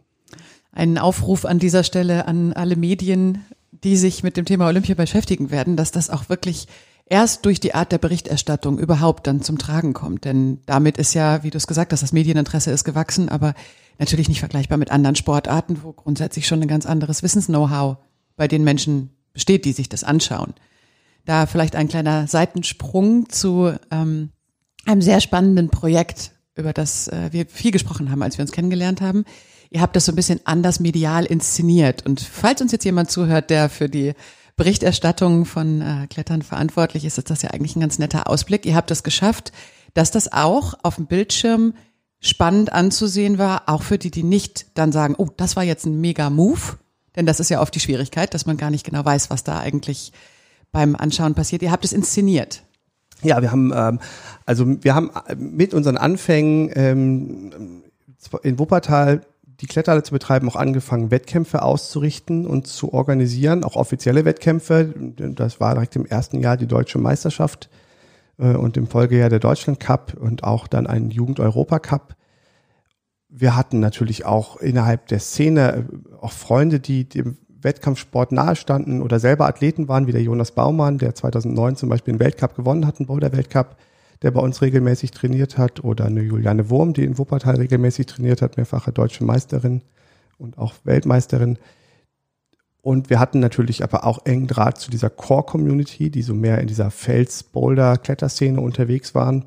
[0.73, 3.45] Ein Aufruf an dieser Stelle an alle Medien,
[3.83, 6.67] die sich mit dem Thema Olympia beschäftigen werden, dass das auch wirklich
[7.05, 10.25] erst durch die Art der Berichterstattung überhaupt dann zum Tragen kommt.
[10.25, 13.53] Denn damit ist ja, wie du es gesagt hast, das Medieninteresse ist gewachsen, aber
[13.99, 17.97] natürlich nicht vergleichbar mit anderen Sportarten, wo grundsätzlich schon ein ganz anderes Wissens-Know-how
[18.35, 20.53] bei den Menschen besteht, die sich das anschauen.
[21.25, 24.29] Da vielleicht ein kleiner Seitensprung zu ähm,
[24.85, 29.01] einem sehr spannenden Projekt, über das äh, wir viel gesprochen haben, als wir uns kennengelernt
[29.01, 29.23] haben.
[29.73, 32.05] Ihr habt das so ein bisschen anders medial inszeniert.
[32.05, 34.13] Und falls uns jetzt jemand zuhört, der für die
[34.55, 38.67] Berichterstattung von äh, Klettern verantwortlich ist, ist das ja eigentlich ein ganz netter Ausblick.
[38.67, 39.51] Ihr habt es geschafft,
[39.95, 41.73] dass das auch auf dem Bildschirm
[42.19, 45.99] spannend anzusehen war, auch für die, die nicht dann sagen, oh, das war jetzt ein
[45.99, 46.77] mega Move,
[47.15, 49.59] denn das ist ja oft die Schwierigkeit, dass man gar nicht genau weiß, was da
[49.59, 50.13] eigentlich
[50.71, 51.63] beim Anschauen passiert.
[51.63, 52.61] Ihr habt es inszeniert.
[53.23, 53.99] Ja, wir haben ähm,
[54.45, 57.83] also wir haben mit unseren Anfängen ähm,
[58.43, 59.21] in Wuppertal
[59.63, 64.93] die Kletterhalle zu betreiben, auch angefangen, Wettkämpfe auszurichten und zu organisieren, auch offizielle Wettkämpfe.
[65.15, 67.69] Das war direkt im ersten Jahr die deutsche Meisterschaft
[68.37, 72.17] äh, und im Folgejahr der Deutschland Cup und auch dann ein Jugend-Europa Cup.
[73.29, 79.21] Wir hatten natürlich auch innerhalb der Szene äh, auch Freunde, die dem Wettkampfsport nahestanden oder
[79.21, 82.99] selber Athleten waren, wie der Jonas Baumann, der 2009 zum Beispiel den Weltcup gewonnen hat,
[82.99, 83.77] den Boulder-Weltcup
[84.23, 88.41] der bei uns regelmäßig trainiert hat, oder eine Juliane Wurm, die in Wuppertal regelmäßig trainiert
[88.41, 89.81] hat, mehrfache deutsche Meisterin
[90.37, 91.59] und auch Weltmeisterin.
[92.81, 96.67] Und wir hatten natürlich aber auch engen Draht zu dieser Core-Community, die so mehr in
[96.67, 99.45] dieser Fels-Boulder-Kletterszene unterwegs waren.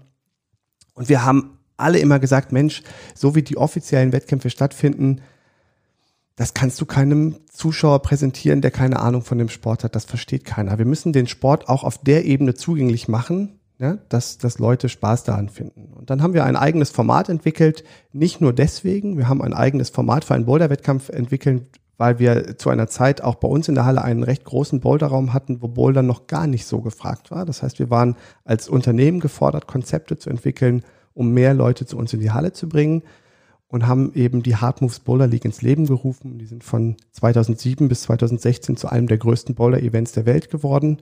[0.94, 2.82] Und wir haben alle immer gesagt, Mensch,
[3.14, 5.20] so wie die offiziellen Wettkämpfe stattfinden,
[6.36, 9.94] das kannst du keinem Zuschauer präsentieren, der keine Ahnung von dem Sport hat.
[9.94, 10.78] Das versteht keiner.
[10.78, 15.24] Wir müssen den Sport auch auf der Ebene zugänglich machen, ja, dass, dass Leute Spaß
[15.24, 15.92] daran finden.
[15.92, 19.90] Und dann haben wir ein eigenes Format entwickelt, nicht nur deswegen, wir haben ein eigenes
[19.90, 23.84] Format für einen Boulder-Wettkampf entwickelt, weil wir zu einer Zeit auch bei uns in der
[23.84, 27.44] Halle einen recht großen Boulderraum hatten, wo Boulder noch gar nicht so gefragt war.
[27.44, 30.82] Das heißt, wir waren als Unternehmen gefordert, Konzepte zu entwickeln,
[31.14, 33.02] um mehr Leute zu uns in die Halle zu bringen
[33.68, 36.38] und haben eben die Hard Moves Boulder League ins Leben gerufen.
[36.38, 40.98] Die sind von 2007 bis 2016 zu einem der größten Boulder-Events der Welt geworden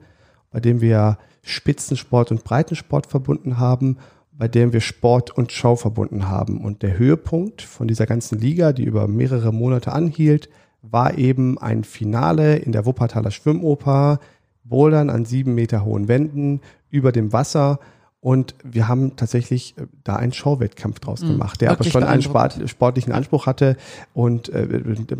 [0.55, 3.97] bei dem wir Spitzensport und Breitensport verbunden haben,
[4.31, 6.63] bei dem wir Sport und Show verbunden haben.
[6.63, 10.47] Und der Höhepunkt von dieser ganzen Liga, die über mehrere Monate anhielt,
[10.81, 14.21] war eben ein Finale in der Wuppertaler Schwimmoper,
[14.63, 17.81] Bouldern an sieben Meter hohen Wänden, über dem Wasser
[18.25, 22.23] und wir haben tatsächlich äh, da einen Showwettkampf draus mhm, gemacht, der aber schon einen
[22.23, 23.77] Sport, sportlichen Anspruch hatte.
[24.15, 24.67] Und äh,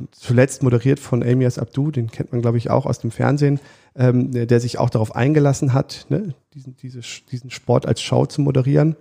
[0.09, 3.59] zuletzt moderiert von Amias Abdu, den kennt man glaube ich auch aus dem Fernsehen,
[3.95, 8.41] ähm, der sich auch darauf eingelassen hat, ne, diesen, diese, diesen Sport als Show zu
[8.41, 8.95] moderieren.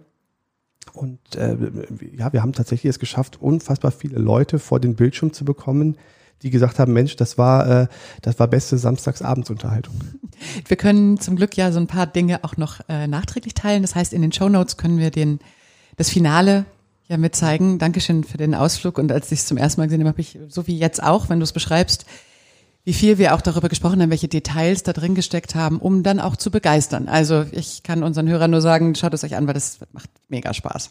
[0.93, 1.57] Und äh,
[2.15, 5.97] ja, wir haben tatsächlich es geschafft, unfassbar viele Leute vor den Bildschirm zu bekommen,
[6.43, 7.87] die gesagt haben, Mensch, das war, äh,
[8.23, 9.95] das war beste Samstagabendsunterhaltung.
[10.67, 13.83] Wir können zum Glück ja so ein paar Dinge auch noch äh, nachträglich teilen.
[13.83, 15.39] Das heißt, in den Show Notes können wir den,
[15.97, 16.67] das Finale
[17.09, 17.79] ja mit zeigen.
[17.79, 18.99] Dankeschön für den Ausflug.
[18.99, 21.29] Und als ich es zum ersten Mal gesehen habe, habe ich, so wie jetzt auch,
[21.29, 22.05] wenn du es beschreibst,
[22.85, 26.21] wie viel wir auch darüber gesprochen haben, welche Details da drin gesteckt haben, um dann
[26.21, 27.09] auch zu begeistern.
[27.09, 30.53] Also ich kann unseren Hörern nur sagen, schaut es euch an, weil das macht mega
[30.53, 30.91] Spaß.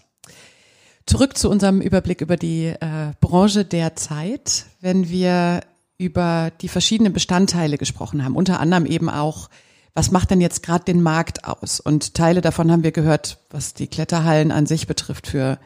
[1.14, 5.60] Zurück zu unserem Überblick über die äh, Branche der Zeit, wenn wir
[6.00, 9.52] über die verschiedenen Bestandteile gesprochen haben, unter anderem eben auch,
[9.94, 11.80] Was macht denn jetzt gerade den Markt aus?
[11.80, 15.60] Und Teile davon haben wir gehört, was die Kletterhallen an sich betrifft für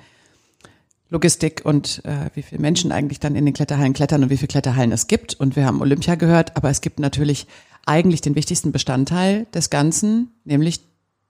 [1.08, 4.50] Logistik und äh, wie viele Menschen eigentlich dann in den Kletterhallen klettern und wie viele
[4.50, 5.34] Kletterhallen es gibt.
[5.34, 7.48] Und wir haben Olympia gehört, aber es gibt natürlich
[7.86, 10.82] eigentlich den wichtigsten Bestandteil des Ganzen, nämlich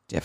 [0.09, 0.23] der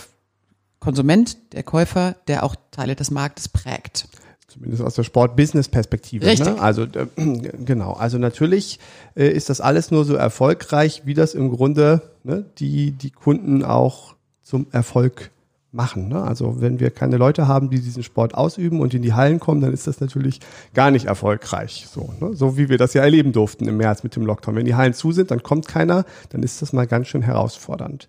[0.83, 4.09] Konsument, der Käufer, der auch Teile des Marktes prägt.
[4.49, 6.27] Zumindest aus der Sport-Business-Perspektive.
[6.27, 6.61] Ne?
[6.61, 7.07] Also äh,
[7.65, 7.93] genau.
[7.93, 8.81] Also natürlich
[9.15, 13.65] äh, ist das alles nur so erfolgreich, wie das im Grunde ne, die die Kunden
[13.65, 15.31] auch zum Erfolg
[15.71, 16.09] machen.
[16.09, 16.21] Ne?
[16.21, 19.61] Also wenn wir keine Leute haben, die diesen Sport ausüben und in die Hallen kommen,
[19.61, 20.41] dann ist das natürlich
[20.75, 21.87] gar nicht erfolgreich.
[21.89, 22.35] So, ne?
[22.35, 24.57] so wie wir das ja erleben durften im März mit dem Lockdown.
[24.57, 28.09] Wenn die Hallen zu sind, dann kommt keiner, dann ist das mal ganz schön herausfordernd.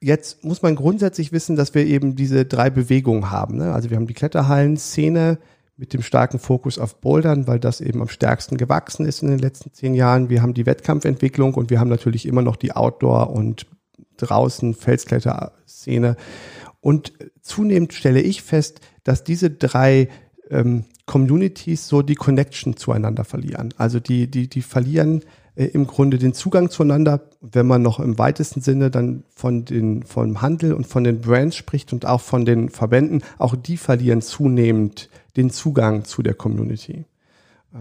[0.00, 3.56] Jetzt muss man grundsätzlich wissen, dass wir eben diese drei Bewegungen haben.
[3.56, 3.72] Ne?
[3.72, 5.38] Also wir haben die Kletterhallen-Szene
[5.78, 9.38] mit dem starken Fokus auf Bouldern, weil das eben am stärksten gewachsen ist in den
[9.38, 10.28] letzten zehn Jahren.
[10.30, 13.66] Wir haben die Wettkampfentwicklung und wir haben natürlich immer noch die Outdoor- und
[14.16, 16.16] draußen Felskletter-Szene.
[16.80, 20.08] Und zunehmend stelle ich fest, dass diese drei
[20.50, 23.74] ähm, Communities so die Connection zueinander verlieren.
[23.76, 25.22] Also die, die, die verlieren
[25.56, 30.42] im Grunde den Zugang zueinander, wenn man noch im weitesten Sinne dann von den, vom
[30.42, 35.08] Handel und von den Brands spricht und auch von den Verbänden, auch die verlieren zunehmend
[35.36, 37.06] den Zugang zu der Community.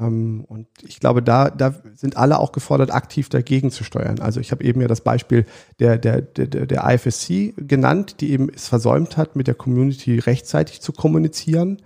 [0.01, 4.19] Ähm, und ich glaube, da, da sind alle auch gefordert, aktiv dagegen zu steuern.
[4.19, 5.45] Also ich habe eben ja das Beispiel
[5.79, 10.81] der, der, der, der IFSC genannt, die eben es versäumt hat, mit der Community rechtzeitig
[10.81, 11.81] zu kommunizieren.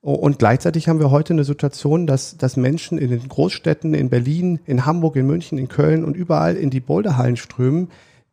[0.00, 4.60] Und gleichzeitig haben wir heute eine Situation, dass, dass Menschen in den Großstädten, in Berlin,
[4.64, 7.88] in Hamburg, in München, in Köln und überall in die Boulderhallen strömen,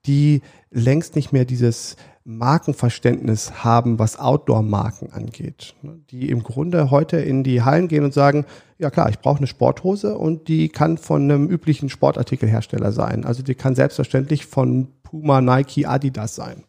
[0.05, 5.75] die längst nicht mehr dieses Markenverständnis haben, was Outdoor-Marken angeht.
[6.09, 8.45] Die im Grunde heute in die Hallen gehen und sagen,
[8.79, 13.25] ja klar, ich brauche eine Sporthose und die kann von einem üblichen Sportartikelhersteller sein.
[13.25, 16.63] Also die kann selbstverständlich von Puma, Nike, Adidas sein.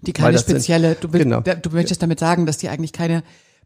[0.00, 1.40] Die keine spezielle, du, willst, genau.
[1.40, 3.22] du möchtest damit sagen, dass die eigentlich keine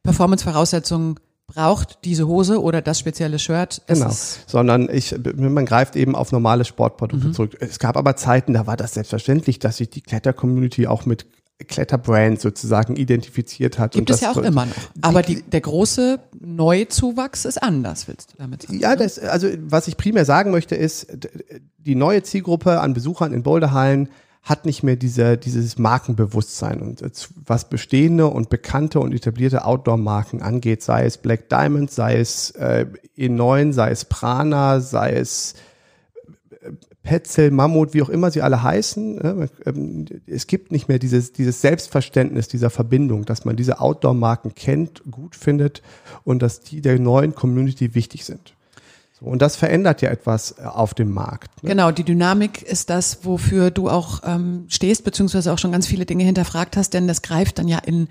[0.06, 1.16] Performance-Voraussetzungen
[1.46, 3.82] braucht diese Hose oder das spezielle Shirt.
[3.86, 4.12] Es genau,
[4.46, 7.32] sondern ich, man greift eben auf normale Sportprodukte mhm.
[7.34, 7.56] zurück.
[7.60, 11.26] Es gab aber Zeiten, da war das selbstverständlich, dass sich die Kletter-Community auch mit
[11.64, 13.92] Kletterbrand sozusagen identifiziert hat.
[13.92, 14.74] Gibt es ja auch immer noch.
[15.00, 18.78] Aber die, der große Neuzuwachs ist anders, willst du damit sagen?
[18.78, 21.06] Ja, das, also was ich primär sagen möchte ist,
[21.78, 24.10] die neue Zielgruppe an Besuchern in Boulderhallen
[24.46, 26.80] hat nicht mehr diese, dieses Markenbewusstsein.
[26.80, 27.02] Und
[27.44, 32.86] was bestehende und bekannte und etablierte Outdoor-Marken angeht, sei es Black Diamond, sei es äh,
[33.18, 35.54] E9, sei es Prana, sei es
[36.62, 36.70] äh,
[37.02, 39.16] Petzel, Mammut, wie auch immer sie alle heißen.
[39.16, 39.48] Ne?
[39.66, 45.02] Ähm, es gibt nicht mehr dieses, dieses Selbstverständnis dieser Verbindung, dass man diese Outdoor-Marken kennt,
[45.10, 45.82] gut findet
[46.22, 48.55] und dass die der neuen Community wichtig sind.
[49.20, 51.62] Und das verändert ja etwas äh, auf dem Markt.
[51.62, 51.70] Ne?
[51.70, 56.06] Genau, die Dynamik ist das, wofür du auch ähm, stehst, beziehungsweise auch schon ganz viele
[56.06, 58.08] Dinge hinterfragt hast, denn das greift dann ja in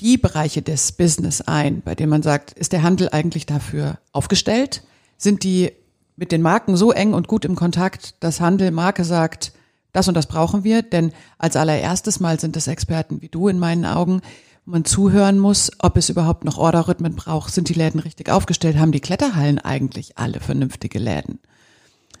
[0.00, 4.82] die Bereiche des Business ein, bei denen man sagt, ist der Handel eigentlich dafür aufgestellt?
[5.16, 5.72] Sind die
[6.16, 9.52] mit den Marken so eng und gut im Kontakt, dass Handel Marke sagt,
[9.92, 10.82] das und das brauchen wir?
[10.82, 14.20] Denn als allererstes Mal sind es Experten wie du in meinen Augen,
[14.66, 17.54] man zuhören muss, ob es überhaupt noch Orderrhythmen braucht.
[17.54, 18.78] Sind die Läden richtig aufgestellt?
[18.78, 21.38] Haben die Kletterhallen eigentlich alle vernünftige Läden?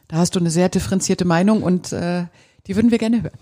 [0.08, 2.26] Da hast du eine sehr differenzierte Meinung und äh,
[2.66, 3.38] die würden wir gerne hören.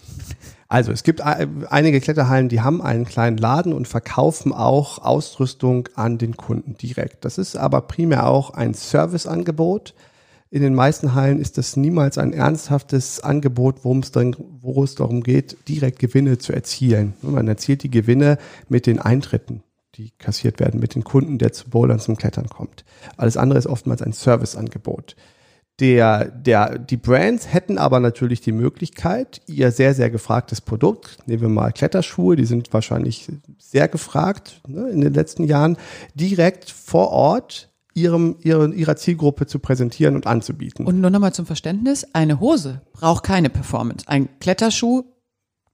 [0.67, 6.19] Also es gibt einige Kletterhallen, die haben einen kleinen Laden und verkaufen auch Ausrüstung an
[6.19, 7.25] den Kunden direkt.
[7.25, 9.95] Das ist aber primär auch ein Serviceangebot.
[10.55, 14.95] In den meisten Hallen ist das niemals ein ernsthaftes Angebot, worum es, dann, wo es
[14.95, 17.15] darum geht, direkt Gewinne zu erzielen.
[17.23, 18.39] Man erzielt die Gewinne
[18.69, 19.65] mit den Eintritten,
[19.97, 22.85] die kassiert werden, mit den Kunden, der zu Bouldern zum Klettern kommt.
[23.17, 25.17] Alles andere ist oftmals ein Serviceangebot.
[25.81, 31.43] Der, der, die Brands hätten aber natürlich die Möglichkeit, ihr sehr, sehr gefragtes Produkt, nehmen
[31.43, 33.27] wir mal Kletterschuhe, die sind wahrscheinlich
[33.59, 35.77] sehr gefragt ne, in den letzten Jahren,
[36.15, 40.85] direkt vor Ort ihrem, ihren, ihrer Zielgruppe zu präsentieren und anzubieten.
[40.87, 44.07] Und nur nochmal zum Verständnis, eine Hose braucht keine Performance.
[44.09, 45.05] Ein Kletterschuh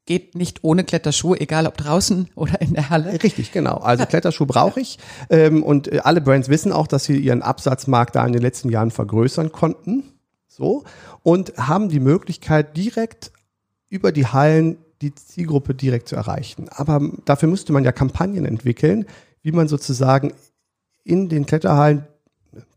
[0.07, 3.23] geht nicht ohne Kletterschuh, egal ob draußen oder in der Halle.
[3.23, 3.77] Richtig, genau.
[3.77, 4.99] Also Kletterschuh brauche ich.
[5.31, 8.71] Ähm, und äh, alle Brands wissen auch, dass sie ihren Absatzmarkt da in den letzten
[8.71, 10.05] Jahren vergrößern konnten.
[10.49, 10.85] So.
[11.23, 13.33] Und haben die Möglichkeit, direkt
[13.89, 16.69] über die Hallen die Zielgruppe direkt zu erreichen.
[16.69, 19.07] Aber dafür müsste man ja Kampagnen entwickeln,
[19.43, 20.35] wie man sozusagen
[21.05, 22.07] in den Kletterhallen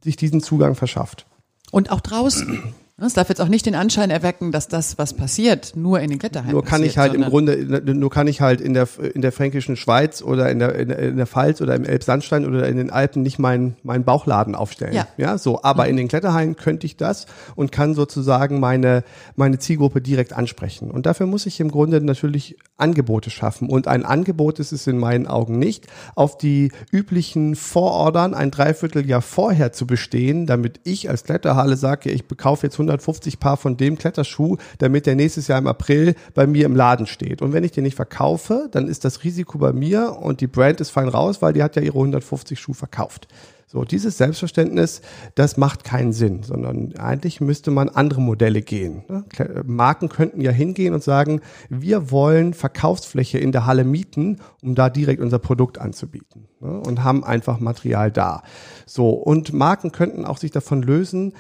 [0.04, 1.26] sich diesen Zugang verschafft.
[1.72, 2.74] Und auch draußen.
[3.06, 6.20] Es darf jetzt auch nicht den Anschein erwecken, dass das, was passiert, nur in den
[6.20, 9.22] Kletterheimen Nur kann passiert, ich halt im Grunde, nur kann ich halt in der, in
[9.22, 12.68] der fränkischen Schweiz oder in der, in der, in der Pfalz oder im Elbsandstein oder
[12.68, 14.94] in den Alpen nicht meinen, meinen Bauchladen aufstellen.
[14.94, 15.08] Ja.
[15.18, 15.64] ja so.
[15.64, 15.90] Aber mhm.
[15.90, 19.04] in den Kletterhallen könnte ich das und kann sozusagen meine,
[19.36, 20.92] meine Zielgruppe direkt ansprechen.
[20.92, 23.70] Und dafür muss ich im Grunde natürlich Angebote schaffen.
[23.70, 29.22] Und ein Angebot ist es in meinen Augen nicht, auf die üblichen Vorordern ein Dreivierteljahr
[29.22, 33.98] vorher zu bestehen, damit ich als Kletterhalle sage, ich bekaufe jetzt 150 Paar von dem
[33.98, 37.42] Kletterschuh, damit der nächstes Jahr im April bei mir im Laden steht.
[37.42, 40.80] Und wenn ich den nicht verkaufe, dann ist das Risiko bei mir und die Brand
[40.82, 43.28] ist fein raus, weil die hat ja ihre 150 Schuh verkauft.
[43.74, 45.02] So, dieses Selbstverständnis,
[45.34, 49.04] das macht keinen Sinn, sondern eigentlich müsste man andere Modelle gehen.
[49.10, 49.26] Ne?
[49.66, 54.92] Marken könnten ja hingehen und sagen, wir wollen Verkaufsfläche in der Halle mieten, um da
[54.92, 56.82] direkt unser Produkt anzubieten ne?
[56.82, 58.44] und haben einfach Material da.
[58.86, 61.34] So, und Marken könnten auch sich davon lösen,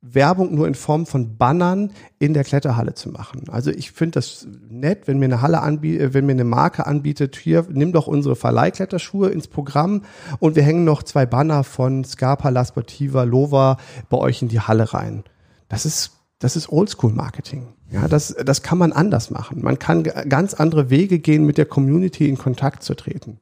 [0.00, 3.48] Werbung nur in Form von Bannern in der Kletterhalle zu machen.
[3.50, 6.86] Also ich finde das nett, wenn mir eine Halle anbietet, äh, wenn mir eine Marke
[6.86, 10.02] anbietet, hier, nimm doch unsere Verleihkletterschuhe ins Programm
[10.38, 14.60] und wir hängen noch zwei Banner von Scarpa, La Sportiva, Lova bei euch in die
[14.60, 15.24] Halle rein.
[15.68, 17.66] Das ist, das ist Oldschool-Marketing.
[17.90, 19.62] Ja, das, das kann man anders machen.
[19.62, 23.40] Man kann ganz andere Wege gehen, mit der Community in Kontakt zu treten.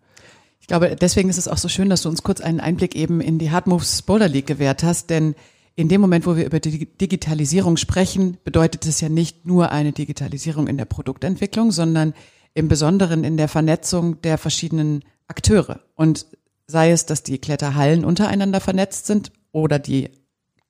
[0.61, 3.21] Ich glaube, deswegen ist es auch so schön, dass du uns kurz einen Einblick eben
[3.21, 5.35] in die Hard Moves Boulder League gewährt hast, denn
[5.76, 9.92] in dem Moment, wo wir über die Digitalisierung sprechen, bedeutet es ja nicht nur eine
[9.92, 12.14] Digitalisierung in der Produktentwicklung, sondern
[12.54, 15.80] im Besonderen in der Vernetzung der verschiedenen Akteure.
[15.94, 16.26] Und
[16.66, 20.10] sei es, dass die Kletterhallen untereinander vernetzt sind oder die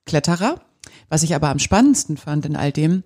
[0.05, 0.61] Kletterer.
[1.07, 3.03] Was ich aber am spannendsten fand in all dem,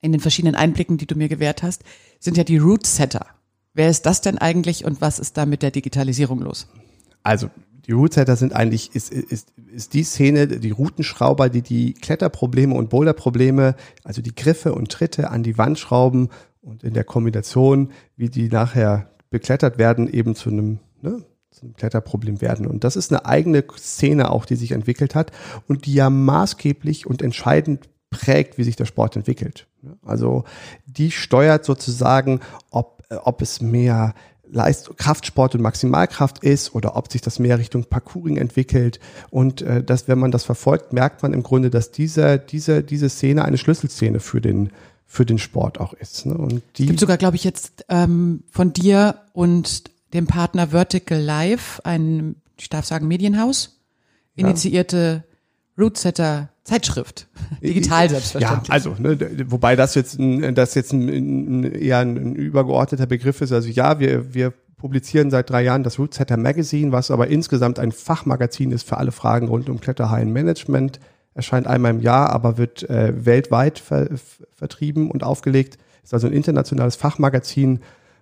[0.00, 1.84] in den verschiedenen Einblicken, die du mir gewährt hast,
[2.18, 3.26] sind ja die Root Setter.
[3.74, 6.66] Wer ist das denn eigentlich und was ist da mit der Digitalisierung los?
[7.22, 7.48] Also
[7.88, 12.90] die Rootsetter sind eigentlich, ist, ist, ist die Szene, die Routenschrauber, die die Kletterprobleme und
[12.90, 13.74] Boulderprobleme,
[14.04, 16.28] also die Griffe und Tritte an die Wand schrauben
[16.60, 21.74] und in der Kombination, wie die nachher beklettert werden, eben zu einem, ne, zu einem
[21.76, 22.66] Kletterproblem werden.
[22.66, 25.32] Und das ist eine eigene Szene auch, die sich entwickelt hat
[25.66, 29.66] und die ja maßgeblich und entscheidend prägt, wie sich der Sport entwickelt.
[30.02, 30.44] Also
[30.84, 34.14] die steuert sozusagen, ob, ob es mehr
[34.50, 39.00] Leist Kraftsport und Maximalkraft ist oder ob sich das mehr Richtung Parkouring entwickelt.
[39.30, 43.08] Und äh, dass, wenn man das verfolgt, merkt man im Grunde, dass diese, diese, diese
[43.08, 44.70] Szene eine Schlüsselszene für den,
[45.06, 46.26] für den Sport auch ist.
[46.26, 46.34] Ne?
[46.34, 51.20] Und die es gibt sogar, glaube ich, jetzt ähm, von dir und dem Partner Vertical
[51.20, 53.80] Live, ein, ich darf sagen, Medienhaus,
[54.34, 55.24] initiierte.
[55.78, 57.28] Rootsetter Zeitschrift,
[57.62, 58.68] digital selbstverständlich.
[58.68, 63.40] Ja, also, ne, wobei das jetzt, ein, das jetzt ein, ein, eher ein, übergeordneter Begriff
[63.40, 63.52] ist.
[63.52, 67.92] Also ja, wir, wir publizieren seit drei Jahren das Rootsetter Magazine, was aber insgesamt ein
[67.92, 71.00] Fachmagazin ist für alle Fragen rund um Kletterhallenmanagement.
[71.34, 74.08] Erscheint einmal im Jahr, aber wird äh, weltweit ver
[74.54, 75.78] vertrieben und aufgelegt.
[76.02, 77.80] Ist also ein internationales Fachmagazin,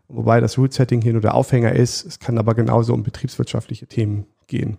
[0.08, 2.04] wobei das Root-Setting hier nur der Aufhänger ist.
[2.04, 4.78] Es kann aber genauso um betriebswirtschaftliche Themen gehen.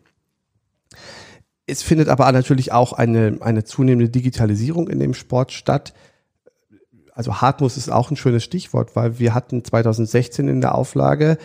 [1.68, 5.94] Es findet aber natürlich auch eine, eine zunehmende Digitalisierung in dem Sport statt.
[7.14, 11.38] Also Hartmus ist auch ein schönes Stichwort, weil wir hatten 2016 in der Auflage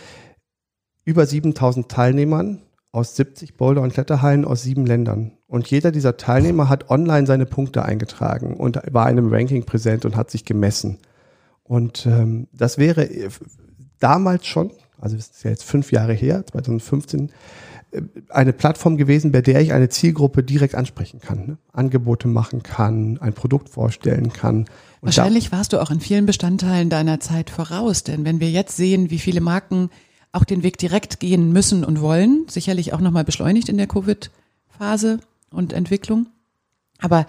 [1.03, 2.61] über 7000 Teilnehmern
[2.93, 5.33] aus 70 Boulder- und Kletterhallen aus sieben Ländern.
[5.47, 10.05] Und jeder dieser Teilnehmer hat online seine Punkte eingetragen und war in einem Ranking präsent
[10.05, 10.99] und hat sich gemessen.
[11.63, 13.09] Und ähm, das wäre
[13.99, 17.31] damals schon, also das ist ja jetzt fünf Jahre her, 2015,
[18.29, 21.57] eine Plattform gewesen, bei der ich eine Zielgruppe direkt ansprechen kann, ne?
[21.71, 24.65] Angebote machen kann, ein Produkt vorstellen kann.
[25.01, 29.09] Wahrscheinlich warst du auch in vielen Bestandteilen deiner Zeit voraus, denn wenn wir jetzt sehen,
[29.09, 29.89] wie viele Marken
[30.31, 35.19] auch den Weg direkt gehen müssen und wollen, sicherlich auch nochmal beschleunigt in der Covid-Phase
[35.51, 36.27] und Entwicklung.
[36.99, 37.27] Aber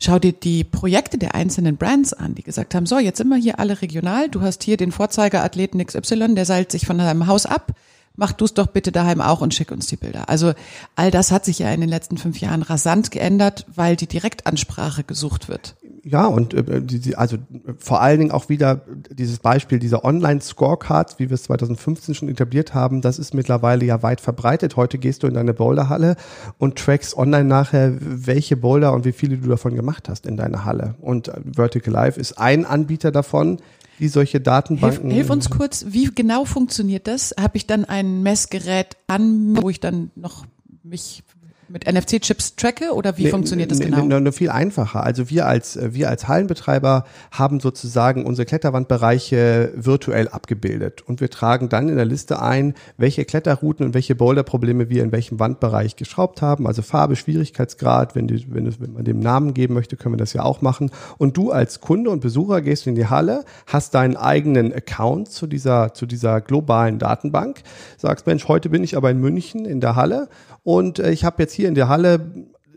[0.00, 3.36] schau dir die Projekte der einzelnen Brands an, die gesagt haben, so, jetzt sind wir
[3.36, 7.44] hier alle regional, du hast hier den Vorzeigerathleten XY, der seilt sich von deinem Haus
[7.44, 7.72] ab,
[8.16, 10.28] mach du es doch bitte daheim auch und schick uns die Bilder.
[10.28, 10.52] Also
[10.94, 15.04] all das hat sich ja in den letzten fünf Jahren rasant geändert, weil die Direktansprache
[15.04, 15.76] gesucht wird.
[16.08, 17.36] Ja, und äh, also
[17.78, 22.74] vor allen Dingen auch wieder dieses Beispiel dieser Online-Scorecards, wie wir es 2015 schon etabliert
[22.74, 24.76] haben, das ist mittlerweile ja weit verbreitet.
[24.76, 26.14] Heute gehst du in deine Boulderhalle
[26.58, 30.64] und trackst online nachher, welche Boulder und wie viele du davon gemacht hast in deiner
[30.64, 30.94] Halle.
[31.00, 33.58] Und äh, Vertical Life ist ein Anbieter davon
[33.98, 35.10] die solche Datenbanken.
[35.10, 37.34] Hilf, hilf, uns kurz, wie genau funktioniert das?
[37.38, 40.46] Habe ich dann ein Messgerät an, wo ich dann noch
[40.82, 41.22] mich
[41.68, 44.04] mit NFC-Chips tracke oder wie nee, funktioniert das genau?
[44.04, 45.02] Nee, nee, viel einfacher.
[45.02, 51.68] Also wir als, wir als Hallenbetreiber haben sozusagen unsere Kletterwandbereiche virtuell abgebildet und wir tragen
[51.68, 56.40] dann in der Liste ein, welche Kletterrouten und welche Boulderprobleme wir in welchem Wandbereich geschraubt
[56.40, 56.66] haben.
[56.66, 60.32] Also Farbe, Schwierigkeitsgrad, wenn, die, wenn, wenn man dem Namen geben möchte, können wir das
[60.32, 60.90] ja auch machen.
[61.18, 65.46] Und du als Kunde und Besucher gehst in die Halle, hast deinen eigenen Account zu
[65.46, 67.62] dieser, zu dieser globalen Datenbank,
[67.96, 70.28] sagst, Mensch, heute bin ich aber in München in der Halle
[70.66, 72.20] und äh, ich habe jetzt hier in der Halle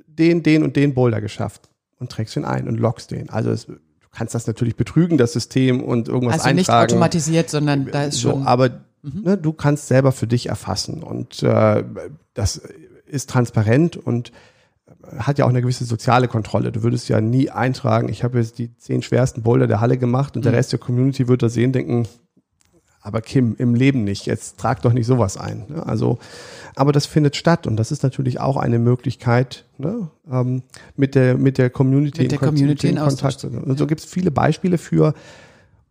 [0.07, 1.69] den, den und den Boulder geschafft
[1.99, 3.29] und trägst ihn ein und loggst den.
[3.29, 3.77] Also es, du
[4.11, 6.69] kannst das natürlich betrügen, das System und irgendwas also eintragen.
[6.69, 8.41] Also nicht automatisiert, sondern da ist schon.
[8.41, 8.69] So, aber
[9.01, 9.21] mhm.
[9.23, 11.83] ne, du kannst selber für dich erfassen und äh,
[12.33, 12.61] das
[13.05, 14.31] ist transparent und
[15.17, 16.71] hat ja auch eine gewisse soziale Kontrolle.
[16.71, 20.35] Du würdest ja nie eintragen, ich habe jetzt die zehn schwersten Boulder der Halle gemacht
[20.35, 20.43] und mhm.
[20.43, 22.07] der Rest der Community wird das sehen, denken,
[23.01, 24.25] aber Kim, im Leben nicht.
[24.25, 25.65] Jetzt trag doch nicht sowas ein.
[25.69, 25.85] Ne?
[25.85, 26.19] Also,
[26.75, 30.09] aber das findet statt und das ist natürlich auch eine Möglichkeit, ne?
[30.31, 30.63] ähm,
[30.95, 33.43] mit der mit der Community mit der in, Community in, Kontakt.
[33.43, 33.87] Und so ja.
[33.87, 35.13] gibt es viele Beispiele für.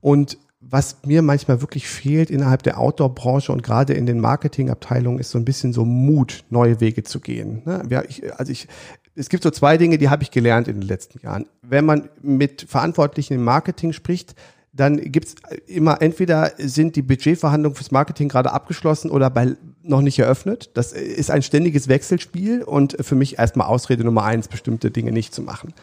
[0.01, 5.31] Und was mir manchmal wirklich fehlt innerhalb der Outdoor-Branche und gerade in den Marketingabteilungen ist
[5.31, 7.63] so ein bisschen so Mut, neue Wege zu gehen.
[7.65, 7.85] Ne?
[7.89, 8.67] Ja, ich, also ich,
[9.15, 11.47] es gibt so zwei Dinge, die habe ich gelernt in den letzten Jahren.
[11.63, 14.35] Wenn man mit Verantwortlichen im Marketing spricht,
[14.79, 15.35] dann gibt's
[15.67, 20.71] immer entweder sind die Budgetverhandlungen fürs Marketing gerade abgeschlossen oder bei, noch nicht eröffnet.
[20.75, 25.35] Das ist ein ständiges Wechselspiel und für mich erstmal Ausrede Nummer eins, bestimmte Dinge nicht
[25.35, 25.75] zu machen.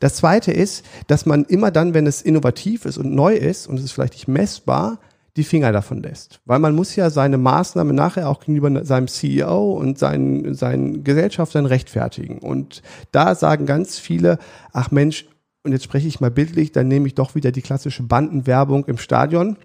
[0.00, 3.78] Das zweite ist, dass man immer dann, wenn es innovativ ist und neu ist und
[3.78, 4.98] es ist vielleicht nicht messbar,
[5.36, 6.40] die Finger davon lässt.
[6.44, 11.66] Weil man muss ja seine Maßnahme nachher auch gegenüber seinem CEO und seinen, seinen Gesellschaftern
[11.66, 12.38] rechtfertigen.
[12.38, 14.38] Und da sagen ganz viele,
[14.72, 15.26] ach Mensch,
[15.64, 18.98] und jetzt spreche ich mal bildlich, dann nehme ich doch wieder die klassische Bandenwerbung im
[18.98, 19.56] Stadion,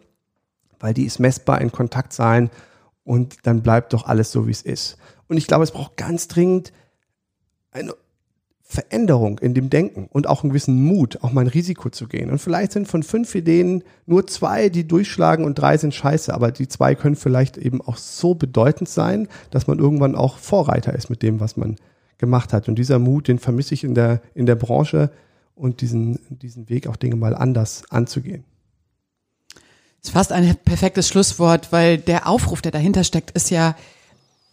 [0.79, 2.49] weil die ist messbar in Kontakt sein
[3.03, 4.97] und dann bleibt doch alles so, wie es ist.
[5.27, 6.71] Und ich glaube, es braucht ganz dringend
[7.71, 7.93] eine
[8.63, 12.29] Veränderung in dem Denken und auch einen gewissen Mut, auch mal ein Risiko zu gehen.
[12.29, 16.51] Und vielleicht sind von fünf Ideen nur zwei, die durchschlagen und drei sind scheiße, aber
[16.51, 21.09] die zwei können vielleicht eben auch so bedeutend sein, dass man irgendwann auch Vorreiter ist
[21.09, 21.75] mit dem, was man
[22.19, 22.69] gemacht hat.
[22.69, 25.09] Und dieser Mut, den vermisse ich in der, in der Branche
[25.59, 28.43] und diesen, diesen Weg auch Dinge mal anders anzugehen.
[30.01, 33.75] Das ist fast ein perfektes Schlusswort, weil der Aufruf, der dahinter steckt, ist ja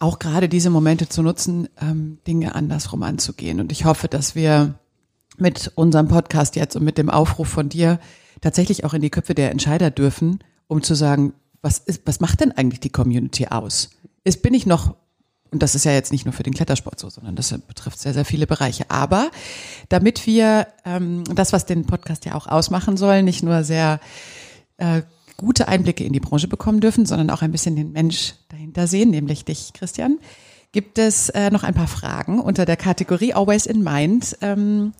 [0.01, 3.61] auch gerade diese Momente zu nutzen, ähm, Dinge andersrum anzugehen.
[3.61, 4.75] Und ich hoffe, dass wir
[5.39, 8.01] mit unserem Podcast jetzt und mit dem Aufruf von dir
[8.41, 11.33] tatsächlich auch in die Köpfe der Entscheider dürfen, um zu sagen,
[11.63, 13.91] was ist, was macht denn eigentlich die Community aus?
[14.25, 14.97] Ist, bin ich noch
[15.51, 18.15] und das ist ja jetzt nicht nur für den Klettersport so, sondern das betrifft sehr,
[18.15, 18.91] sehr viele Bereiche.
[18.91, 19.31] Aber
[19.89, 24.01] damit wir ähm, das, was den Podcast ja auch ausmachen soll, nicht nur sehr
[24.79, 25.03] äh,
[25.37, 29.11] gute Einblicke in die Branche bekommen dürfen, sondern auch ein bisschen den Mensch dahinter sehen,
[29.11, 30.19] nämlich dich, Christian,
[30.73, 34.37] gibt es äh, noch ein paar Fragen unter der Kategorie Always in Mind.
[34.41, 34.93] Ähm,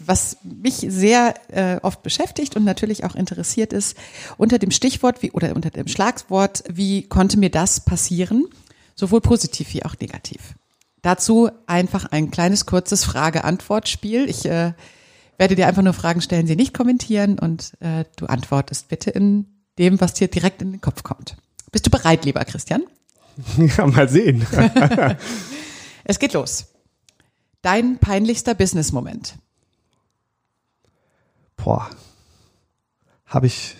[0.00, 3.96] was mich sehr äh, oft beschäftigt und natürlich auch interessiert ist,
[4.38, 8.46] unter dem Stichwort wie oder unter dem Schlagwort, wie konnte mir das passieren?
[8.94, 10.54] Sowohl positiv wie auch negativ.
[11.02, 14.28] Dazu einfach ein kleines, kurzes Frage-Antwort-Spiel.
[14.28, 14.72] Ich äh,
[15.36, 19.46] werde dir einfach nur Fragen stellen, sie nicht kommentieren und äh, du antwortest bitte in
[19.78, 21.36] dem, was dir direkt in den Kopf kommt.
[21.72, 22.82] Bist du bereit, lieber Christian?
[23.56, 24.46] Ja, mal sehen.
[26.04, 26.66] es geht los.
[27.62, 29.36] Dein peinlichster Business-Moment.
[31.56, 31.88] Boah,
[33.24, 33.76] habe ich,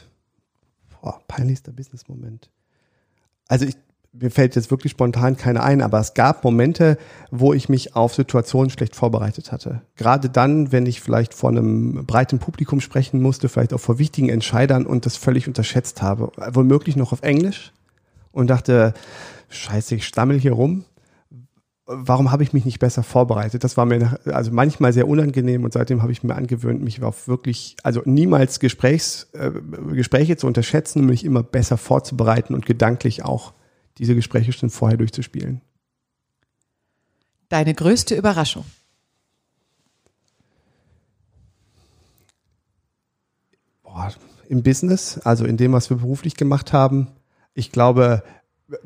[1.02, 2.48] boah, peinlichster Business-Moment.
[3.48, 3.76] Also ich
[4.12, 6.98] mir fällt jetzt wirklich spontan keine ein, aber es gab Momente,
[7.30, 9.82] wo ich mich auf Situationen schlecht vorbereitet hatte.
[9.96, 14.28] Gerade dann, wenn ich vielleicht vor einem breiten Publikum sprechen musste, vielleicht auch vor wichtigen
[14.28, 16.30] Entscheidern und das völlig unterschätzt habe.
[16.52, 17.72] Womöglich noch auf Englisch
[18.32, 18.92] und dachte,
[19.48, 20.84] scheiße, ich stammel hier rum.
[21.86, 23.64] Warum habe ich mich nicht besser vorbereitet?
[23.64, 27.28] Das war mir also manchmal sehr unangenehm und seitdem habe ich mir angewöhnt, mich auf
[27.28, 29.50] wirklich, also niemals Gesprächs, äh,
[29.92, 33.52] Gespräche zu unterschätzen und mich immer besser vorzubereiten und gedanklich auch
[33.98, 35.60] diese Gespräche schon vorher durchzuspielen.
[37.48, 38.64] Deine größte Überraschung?
[43.82, 44.12] Boah,
[44.48, 47.08] Im Business, also in dem, was wir beruflich gemacht haben.
[47.52, 48.22] Ich glaube,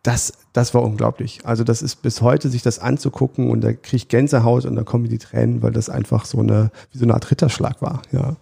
[0.06, 1.46] das, das war unglaublich.
[1.46, 4.84] Also das ist bis heute, sich das anzugucken und da kriege ich Gänsehaut und da
[4.84, 8.36] kommen die Tränen, weil das einfach so eine, wie so eine Art Ritterschlag war, ja.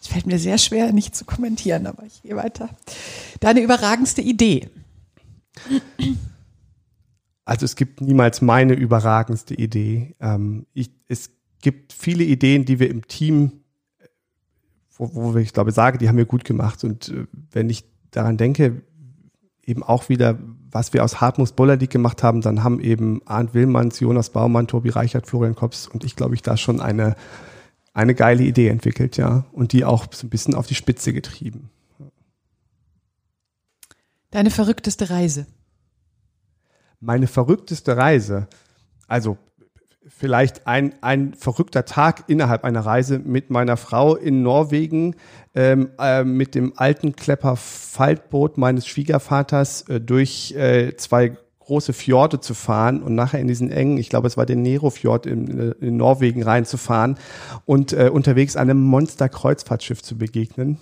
[0.00, 2.68] Es fällt mir sehr schwer, nicht zu kommentieren, aber ich gehe weiter.
[3.38, 4.68] Deine überragendste Idee?
[7.44, 10.16] Also es gibt niemals meine überragendste Idee.
[10.20, 11.30] Ähm, ich, es
[11.60, 13.62] gibt viele Ideen, die wir im Team,
[14.96, 16.82] wo, wo ich glaube, sage, die haben wir gut gemacht.
[16.82, 18.82] Und äh, wenn ich daran denke,
[19.64, 20.38] eben auch wieder,
[20.70, 24.90] was wir aus Hartmus Bollerdick gemacht haben, dann haben eben Arndt Willmanns, Jonas Baumann, Tobi
[24.90, 27.14] Reichert, Florian Kops und ich glaube ich da schon eine,
[27.92, 29.44] eine geile Idee entwickelt, ja.
[29.52, 31.70] Und die auch so ein bisschen auf die Spitze getrieben.
[34.30, 35.46] Deine verrückteste Reise?
[37.00, 38.48] Meine verrückteste Reise.
[39.06, 39.36] Also
[40.08, 45.16] vielleicht ein, ein verrückter Tag innerhalb einer Reise mit meiner Frau in Norwegen,
[45.54, 52.40] ähm, äh, mit dem alten Klepper Faltboot meines Schwiegervaters äh, durch äh, zwei große Fjorde
[52.40, 55.96] zu fahren und nachher in diesen engen, ich glaube, es war der Nero-Fjord in, in,
[55.96, 57.16] Norwegen reinzufahren
[57.64, 60.78] und äh, unterwegs einem Monster-Kreuzfahrtschiff zu begegnen.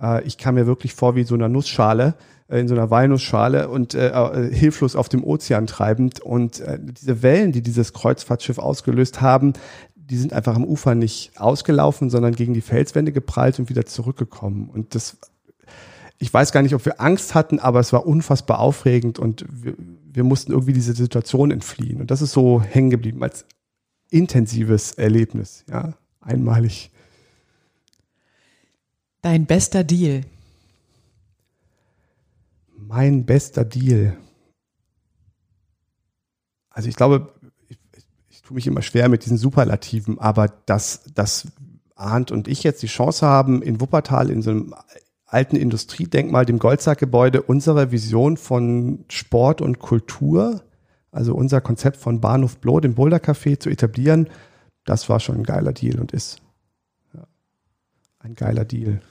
[0.00, 3.68] Äh, ich kam mir wirklich vor wie so einer Nussschale äh, in so einer Walnussschale
[3.68, 6.20] und äh, äh, hilflos auf dem Ozean treibend.
[6.20, 9.52] Und äh, diese Wellen, die dieses Kreuzfahrtschiff ausgelöst haben,
[9.94, 14.68] die sind einfach am Ufer nicht ausgelaufen, sondern gegen die Felswände geprallt und wieder zurückgekommen.
[14.68, 15.18] Und das,
[16.18, 19.74] ich weiß gar nicht, ob wir Angst hatten, aber es war unfassbar aufregend und wir,
[20.12, 22.00] wir mussten irgendwie diese Situation entfliehen.
[22.00, 23.44] Und das ist so hängen geblieben als
[24.10, 26.90] intensives Erlebnis, ja, einmalig.
[29.22, 30.22] Dein bester Deal
[32.86, 34.16] mein bester Deal.
[36.70, 37.32] Also ich glaube,
[37.68, 37.78] ich,
[38.28, 41.48] ich tue mich immer schwer mit diesen Superlativen, aber dass, dass
[41.94, 44.74] Arndt und ich jetzt die Chance haben, in Wuppertal in so einem
[45.26, 50.62] alten Industriedenkmal, dem Goldsackgebäude, unsere Vision von Sport und Kultur,
[51.12, 54.28] also unser Konzept von Bahnhof Bloh, dem Boulder Café zu etablieren,
[54.84, 56.40] das war schon ein geiler Deal und ist
[57.12, 57.26] ja,
[58.18, 59.02] ein geiler Deal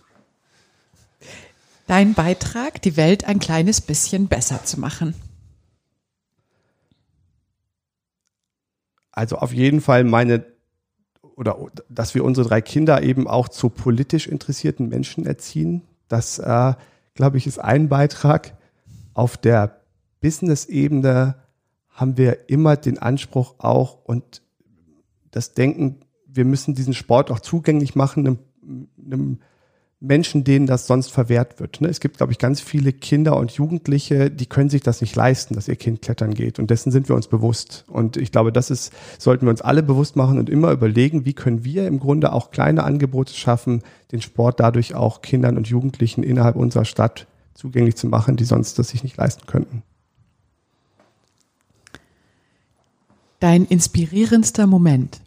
[1.90, 5.16] dein Beitrag, die Welt ein kleines bisschen besser zu machen?
[9.12, 10.46] Also auf jeden Fall meine
[11.36, 15.84] oder dass wir unsere drei Kinder eben auch zu politisch interessierten Menschen erziehen.
[16.10, 16.74] Das, äh,
[17.16, 18.58] glaube ich, ist ein Beitrag.
[19.14, 19.82] Auf der
[20.20, 21.36] Business-Ebene
[21.90, 24.42] haben wir immer den Anspruch auch und
[25.32, 28.40] das Denken, wir müssen diesen Sport auch zugänglich machen, einem,
[29.04, 29.40] einem
[30.02, 31.82] Menschen, denen das sonst verwehrt wird.
[31.82, 31.90] Ne?
[31.90, 35.56] Es gibt, glaube ich, ganz viele Kinder und Jugendliche, die können sich das nicht leisten,
[35.56, 36.58] dass ihr Kind klettern geht.
[36.58, 37.84] Und dessen sind wir uns bewusst.
[37.88, 41.34] Und ich glaube, das ist, sollten wir uns alle bewusst machen und immer überlegen, wie
[41.34, 43.84] können wir im Grunde auch kleine Angebote schaffen,
[44.14, 48.80] den Sport dadurch auch Kindern und Jugendlichen innerhalb unserer Stadt zugänglich zu machen, die sonst
[48.80, 49.84] das sich nicht leisten könnten.
[53.42, 55.20] Dein inspirierendster Moment?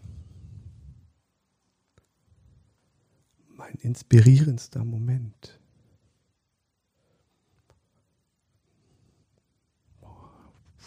[3.82, 5.58] Inspirierendster Moment?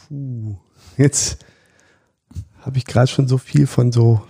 [0.08, 0.58] Puh,
[0.98, 1.43] jetzt
[2.62, 4.26] habe ich gerade schon so viel von so.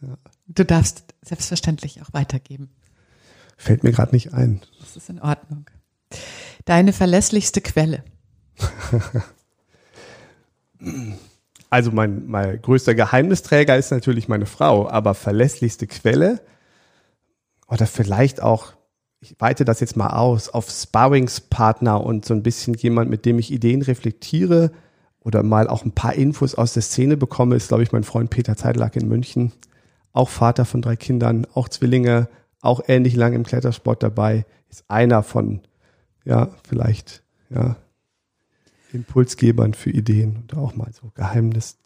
[0.00, 0.16] Ja.
[0.48, 2.70] Du darfst selbstverständlich auch weitergeben.
[3.56, 4.60] Fällt mir gerade nicht ein.
[4.80, 5.66] Das ist in Ordnung.
[6.64, 8.04] Deine verlässlichste Quelle.
[11.70, 16.40] also mein, mein größter Geheimnisträger ist natürlich meine Frau, aber verlässlichste Quelle
[17.72, 18.74] oder vielleicht auch,
[19.20, 23.38] ich weite das jetzt mal aus, auf Sparringspartner und so ein bisschen jemand, mit dem
[23.38, 24.72] ich Ideen reflektiere
[25.20, 28.28] oder mal auch ein paar Infos aus der Szene bekomme, ist, glaube ich, mein Freund
[28.28, 29.52] Peter Zeitlack in München.
[30.12, 32.28] Auch Vater von drei Kindern, auch Zwillinge,
[32.60, 35.62] auch ähnlich lang im Klettersport dabei, ist einer von,
[36.26, 37.76] ja, vielleicht, ja,
[38.92, 41.78] Impulsgebern für Ideen und auch mal so Geheimnis,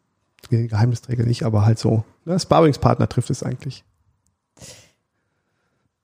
[0.51, 3.85] Geheimnisträger nicht, aber halt so, ne, Sparringspartner trifft es eigentlich.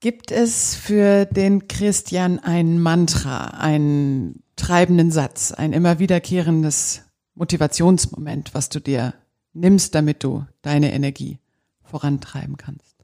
[0.02, 7.02] Gibt es für den Christian ein Mantra, einen treibenden Satz, ein immer wiederkehrendes
[7.36, 9.14] Motivationsmoment, was du dir
[9.52, 11.38] nimmst, damit du deine Energie
[11.84, 12.96] vorantreiben kannst?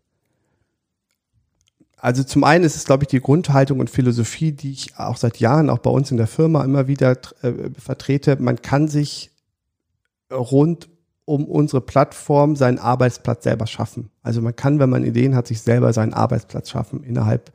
[1.96, 5.38] Also zum einen ist es, glaube ich, die Grundhaltung und Philosophie, die ich auch seit
[5.38, 8.42] Jahren auch bei uns in der Firma immer wieder äh, vertrete.
[8.42, 9.30] Man kann sich
[10.32, 10.88] rund
[11.28, 14.10] um unsere Plattform seinen Arbeitsplatz selber schaffen.
[14.22, 17.52] Also man kann, wenn man Ideen hat, sich selber seinen Arbeitsplatz schaffen innerhalb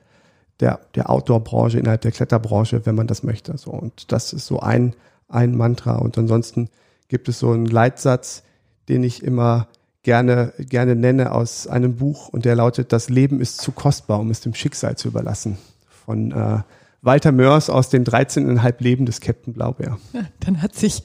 [0.59, 3.57] der, der Outdoor-Branche, innerhalb der Kletterbranche, wenn man das möchte.
[3.57, 4.93] So, und das ist so ein,
[5.27, 5.95] ein Mantra.
[5.95, 6.69] Und ansonsten
[7.07, 8.43] gibt es so einen Leitsatz,
[8.89, 9.67] den ich immer
[10.03, 14.29] gerne, gerne nenne aus einem Buch und der lautet, das Leben ist zu kostbar, um
[14.29, 15.57] es dem Schicksal zu überlassen.
[16.05, 16.59] Von äh,
[17.01, 19.97] Walter Mörs aus den 13,5 Leben des Captain Blaubeer.
[20.13, 21.03] Ja, dann hat sich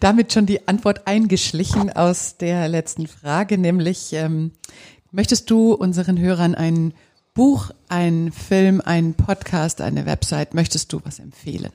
[0.00, 4.52] damit schon die Antwort eingeschlichen aus der letzten Frage, nämlich ähm,
[5.10, 6.94] möchtest du unseren Hörern ein
[7.34, 11.72] Buch, ein Film, ein Podcast, eine Website, möchtest du was empfehlen?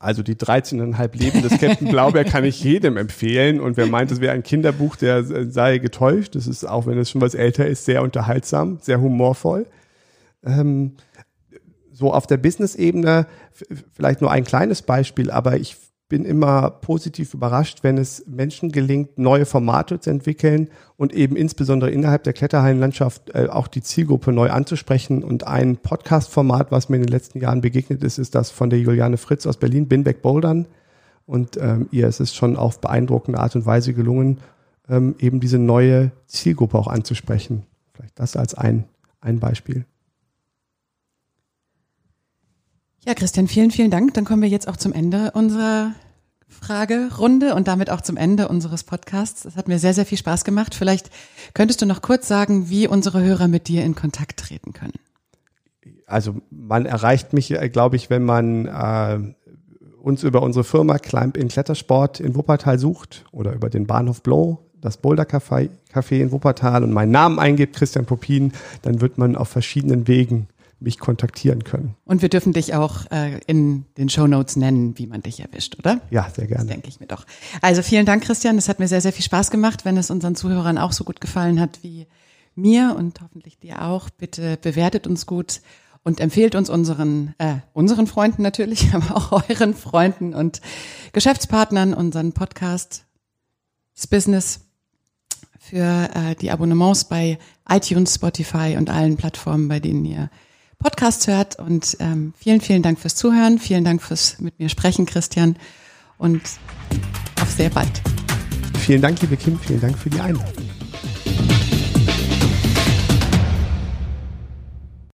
[0.00, 3.60] Also die 13,5 Leben des Captain Blaubeer kann ich jedem empfehlen.
[3.60, 6.36] Und wer meint, es wäre ein Kinderbuch, der sei getäuscht.
[6.36, 9.66] Das ist, auch wenn es schon was älter ist, sehr unterhaltsam, sehr humorvoll.
[10.44, 10.92] Ähm,
[11.92, 13.26] so auf der Business-Ebene
[13.92, 15.76] vielleicht nur ein kleines Beispiel, aber ich
[16.08, 21.90] bin immer positiv überrascht, wenn es Menschen gelingt, neue Formate zu entwickeln und eben insbesondere
[21.90, 25.22] innerhalb der Kletterhallenlandschaft äh, auch die Zielgruppe neu anzusprechen.
[25.22, 28.80] Und ein Podcast-Format, was mir in den letzten Jahren begegnet ist, ist das von der
[28.80, 30.66] Juliane Fritz aus Berlin, Binbeck Bouldern.
[31.26, 34.38] Und ähm, ihr ist es schon auf beeindruckende Art und Weise gelungen,
[34.88, 37.64] ähm, eben diese neue Zielgruppe auch anzusprechen.
[37.92, 38.84] Vielleicht das als ein,
[39.20, 39.84] ein Beispiel.
[43.06, 44.14] Ja, Christian, vielen, vielen Dank.
[44.14, 45.92] Dann kommen wir jetzt auch zum Ende unserer
[46.48, 49.44] Fragerunde und damit auch zum Ende unseres Podcasts.
[49.44, 50.74] Es hat mir sehr, sehr viel Spaß gemacht.
[50.74, 51.10] Vielleicht
[51.54, 54.94] könntest du noch kurz sagen, wie unsere Hörer mit dir in Kontakt treten können.
[56.06, 59.18] Also man erreicht mich, äh, glaube ich, wenn man äh,
[60.02, 64.58] uns über unsere Firma Climb in Klettersport in Wuppertal sucht oder über den Bahnhof Blow,
[64.80, 69.36] das Boulder Café, Café in Wuppertal und meinen Namen eingibt, Christian Popin, dann wird man
[69.36, 70.48] auf verschiedenen Wegen
[70.80, 71.96] mich kontaktieren können.
[72.04, 75.76] Und wir dürfen dich auch äh, in den Show Notes nennen, wie man dich erwischt,
[75.78, 76.00] oder?
[76.10, 76.64] Ja, sehr gerne.
[76.64, 77.26] Das denke ich mir doch.
[77.62, 78.58] Also vielen Dank, Christian.
[78.58, 79.84] Es hat mir sehr, sehr viel Spaß gemacht.
[79.84, 82.06] Wenn es unseren Zuhörern auch so gut gefallen hat wie
[82.54, 85.60] mir und hoffentlich dir auch, bitte bewertet uns gut
[86.04, 90.60] und empfehlt uns unseren, äh, unseren Freunden natürlich, aber auch euren Freunden und
[91.12, 93.04] Geschäftspartnern unseren Podcast
[93.94, 94.60] das Business
[95.58, 100.30] für äh, die Abonnements bei iTunes, Spotify und allen Plattformen, bei denen ihr
[100.78, 101.58] Podcast hört.
[101.58, 103.58] Und ähm, vielen, vielen Dank fürs Zuhören.
[103.58, 105.56] Vielen Dank fürs mit mir sprechen, Christian.
[106.18, 106.42] Und
[107.40, 108.02] auf sehr bald.
[108.78, 109.58] Vielen Dank, liebe Kim.
[109.58, 110.67] Vielen Dank für die Einladung.